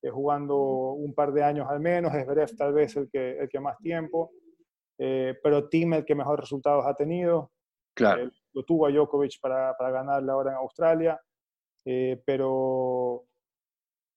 eh, 0.00 0.10
jugando 0.10 0.56
un 0.92 1.12
par 1.12 1.32
de 1.32 1.42
años 1.42 1.66
al 1.68 1.80
menos, 1.80 2.14
es 2.14 2.24
Bref 2.24 2.54
tal 2.56 2.72
vez 2.72 2.96
el 2.96 3.10
que, 3.10 3.36
el 3.36 3.48
que 3.48 3.58
más 3.58 3.76
tiempo, 3.78 4.30
eh, 4.96 5.34
pero 5.42 5.68
Tim 5.68 5.94
el 5.94 6.04
que 6.04 6.14
mejor 6.14 6.38
resultados 6.38 6.86
ha 6.86 6.94
tenido. 6.94 7.50
Claro. 7.96 8.28
lo 8.52 8.64
tuvo 8.64 8.86
a 8.86 8.90
Djokovic 8.90 9.40
para, 9.40 9.76
para 9.76 9.90
ganarle 9.92 10.32
ahora 10.32 10.50
en 10.50 10.56
Australia, 10.56 11.20
pero, 12.26 13.24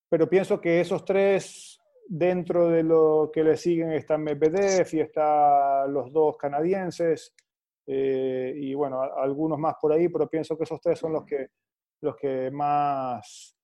pero 0.09 0.27
pienso 0.27 0.59
que 0.59 0.81
esos 0.81 1.05
tres 1.05 1.79
dentro 2.07 2.69
de 2.69 2.81
lo 2.81 3.29
que 3.31 3.43
le 3.43 3.55
siguen 3.55 3.91
están 3.91 4.23
Medvedev 4.23 4.87
y 4.93 4.99
están 4.99 5.93
los 5.93 6.11
dos 6.11 6.37
canadienses. 6.37 7.35
Eh, 7.89 8.53
y 8.53 8.73
bueno, 8.73 9.01
algunos 9.01 9.57
más 9.57 9.75
por 9.81 9.93
ahí, 9.93 10.09
pero 10.09 10.27
pienso 10.29 10.57
que 10.57 10.65
esos 10.65 10.81
tres 10.81 10.99
son 10.99 11.13
los 11.13 11.23
que, 11.25 11.47
los 12.01 12.17
que 12.17 12.51
más, 12.51 13.55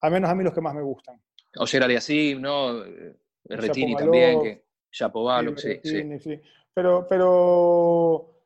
al 0.00 0.10
menos 0.10 0.28
a 0.28 0.34
mí 0.34 0.42
los 0.42 0.52
que 0.52 0.60
más 0.60 0.74
me 0.74 0.82
gustan. 0.82 1.22
O 1.56 1.66
sea, 1.66 1.86
así 1.96 2.34
¿no? 2.34 2.84
Eh, 2.84 3.16
Retini 3.44 3.94
también, 3.94 4.42
que 4.42 4.64
Shapovalov, 4.90 5.56
sí, 5.58 5.80
sí, 5.84 6.18
sí. 6.18 6.40
Pero, 6.74 7.06
pero, 7.08 8.44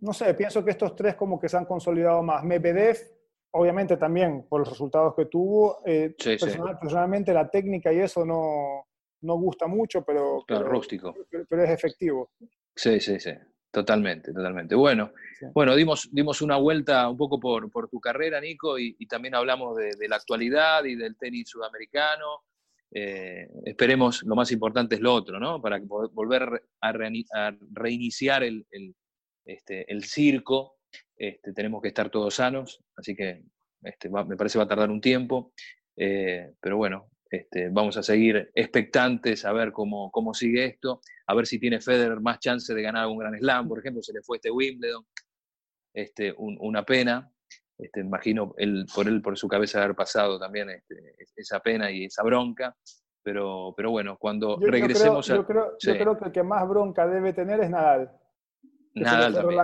no 0.00 0.12
sé, 0.12 0.34
pienso 0.34 0.62
que 0.64 0.72
estos 0.72 0.94
tres 0.94 1.14
como 1.14 1.40
que 1.40 1.48
se 1.48 1.56
han 1.56 1.64
consolidado 1.64 2.22
más. 2.22 2.44
Medvedev, 2.44 2.98
obviamente 3.52 3.96
también 3.96 4.46
por 4.48 4.60
los 4.60 4.68
resultados 4.68 5.14
que 5.14 5.26
tuvo, 5.26 5.82
eh, 5.86 6.14
personalmente 6.80 7.32
la 7.32 7.50
técnica 7.50 7.92
y 7.92 8.00
eso 8.00 8.24
no, 8.24 8.86
no 9.22 9.34
gusta 9.36 9.66
mucho, 9.66 10.04
pero, 10.04 10.44
pero, 10.46 10.64
rústico. 10.64 11.14
pero 11.48 11.64
es 11.64 11.70
efectivo. 11.70 12.30
Sí, 12.74 13.00
sí, 13.00 13.18
sí. 13.18 13.32
Totalmente, 13.76 14.32
totalmente. 14.32 14.74
Bueno, 14.74 15.12
bueno 15.52 15.76
dimos, 15.76 16.08
dimos 16.10 16.40
una 16.40 16.56
vuelta 16.56 17.10
un 17.10 17.18
poco 17.18 17.38
por, 17.38 17.70
por 17.70 17.90
tu 17.90 18.00
carrera, 18.00 18.40
Nico, 18.40 18.78
y, 18.78 18.94
también 19.06 19.34
hablamos 19.34 19.76
de, 19.76 20.08
la 20.08 20.16
actualidad 20.16 20.82
y 20.86 20.94
del 20.94 21.14
tenis 21.18 21.50
sudamericano. 21.50 22.44
Eh, 22.90 23.46
esperemos, 23.66 24.22
lo 24.22 24.34
más 24.34 24.50
importante 24.50 24.94
es 24.94 25.02
lo 25.02 25.12
otro, 25.12 25.38
¿no? 25.38 25.60
Para 25.60 25.78
volver 25.78 26.62
a, 26.80 26.92
reiniciar 27.74 28.44
el, 28.44 28.66
el, 28.70 28.94
este, 29.44 29.92
el 29.92 30.04
circo, 30.04 30.78
este, 31.14 31.52
tenemos 31.52 31.82
que 31.82 31.88
estar 31.88 32.08
todos 32.08 32.36
sanos, 32.36 32.82
así 32.96 33.14
que 33.14 33.42
este, 33.82 34.08
me 34.08 34.38
parece 34.38 34.56
va 34.56 34.64
a 34.64 34.68
tardar 34.68 34.90
un 34.90 35.02
tiempo, 35.02 35.52
eh, 35.98 36.54
pero 36.62 36.78
bueno, 36.78 37.10
este, 37.36 37.68
vamos 37.68 37.96
a 37.96 38.02
seguir 38.02 38.50
expectantes 38.54 39.44
a 39.44 39.52
ver 39.52 39.72
cómo, 39.72 40.10
cómo 40.10 40.32
sigue 40.32 40.64
esto, 40.64 41.00
a 41.26 41.34
ver 41.34 41.46
si 41.46 41.58
tiene 41.58 41.80
Federer 41.80 42.20
más 42.20 42.38
chance 42.38 42.74
de 42.74 42.82
ganar 42.82 43.06
un 43.06 43.18
Gran 43.18 43.38
Slam, 43.38 43.68
por 43.68 43.78
ejemplo, 43.78 44.02
se 44.02 44.12
le 44.12 44.22
fue 44.22 44.38
este 44.38 44.50
Wimbledon, 44.50 45.04
este, 45.94 46.34
una 46.36 46.82
pena, 46.84 47.30
este, 47.78 48.00
imagino 48.00 48.54
el, 48.56 48.86
por 48.94 49.06
él, 49.06 49.20
por 49.20 49.36
su 49.36 49.48
cabeza 49.48 49.82
haber 49.82 49.94
pasado 49.94 50.38
también 50.38 50.70
este, 50.70 51.14
esa 51.36 51.60
pena 51.60 51.90
y 51.90 52.04
esa 52.04 52.22
bronca, 52.22 52.74
pero, 53.22 53.74
pero 53.76 53.90
bueno, 53.90 54.16
cuando 54.18 54.56
regresemos 54.60 55.26
yo 55.26 55.44
creo, 55.44 55.64
a... 55.64 55.76
Yo 55.78 55.92
creo, 55.98 56.18
que 56.18 56.24
el 56.26 56.32
que 56.32 56.42
más 56.42 56.66
bronca 56.68 57.06
debe 57.06 57.32
tener 57.32 57.60
es 57.60 57.70
Nadal. 57.70 58.12
Nadal 58.94 59.34
también. 59.34 59.60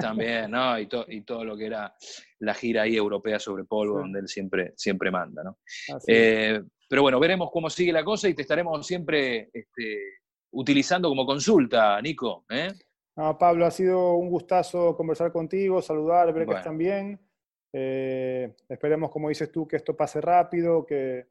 También, 0.00 0.50
¿no? 0.50 0.78
Y, 0.78 0.88
y, 1.08 1.20
todo 1.22 1.44
lo 1.44 1.56
que 1.56 1.66
era 1.66 1.94
la 2.40 2.54
gira 2.54 2.82
ahí 2.82 2.96
europea 2.96 3.38
sobre 3.38 3.64
polvo, 3.64 3.98
donde 3.98 4.20
él 4.20 4.28
siempre, 4.28 4.72
siempre 4.76 5.10
manda, 5.10 5.42
¿no? 5.42 5.58
Eh, 6.06 6.60
pero 6.88 7.02
bueno, 7.02 7.20
veremos 7.20 7.50
cómo 7.52 7.70
sigue 7.70 7.92
la 7.92 8.04
cosa 8.04 8.28
y 8.28 8.34
te 8.34 8.42
estaremos 8.42 8.84
siempre 8.86 9.50
este, 9.52 10.20
utilizando 10.52 11.08
como 11.08 11.24
consulta, 11.24 12.00
Nico. 12.02 12.44
¿eh? 12.50 12.72
Pablo, 13.38 13.66
ha 13.66 13.70
sido 13.70 14.14
un 14.14 14.30
gustazo 14.30 14.96
conversar 14.96 15.30
contigo, 15.30 15.82
saludar, 15.82 16.32
ver 16.32 16.46
que 16.46 16.54
están 16.54 16.78
bien. 16.78 17.20
Eh, 17.72 18.54
esperemos, 18.68 19.10
como 19.10 19.28
dices 19.28 19.52
tú, 19.52 19.68
que 19.68 19.76
esto 19.76 19.96
pase 19.96 20.20
rápido, 20.20 20.84
que, 20.84 21.26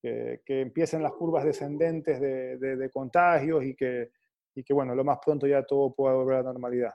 que, 0.00 0.40
empiecen 0.46 1.02
las 1.02 1.12
curvas 1.12 1.44
descendentes 1.44 2.20
de, 2.20 2.56
de, 2.58 2.90
contagios 2.90 3.64
y 3.64 3.74
que, 3.74 4.10
y 4.54 4.62
que, 4.62 4.72
bueno, 4.72 4.94
lo 4.94 5.04
más 5.04 5.18
pronto 5.24 5.46
ya 5.46 5.62
todo 5.64 5.94
pueda 5.94 6.14
volver 6.14 6.36
a 6.36 6.42
la 6.42 6.52
normalidad. 6.52 6.94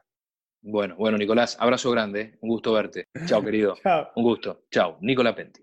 Bueno, 0.62 0.96
bueno, 0.98 1.18
Nicolás, 1.18 1.58
abrazo 1.60 1.90
grande, 1.92 2.38
un 2.42 2.50
gusto 2.50 2.74
verte. 2.74 3.08
Chao, 3.26 3.44
querido. 3.44 3.76
Chao. 3.82 4.10
Un 4.16 4.24
gusto. 4.24 4.66
Chao. 4.72 4.98
Nicolás 5.02 5.36
Penti. 5.36 5.62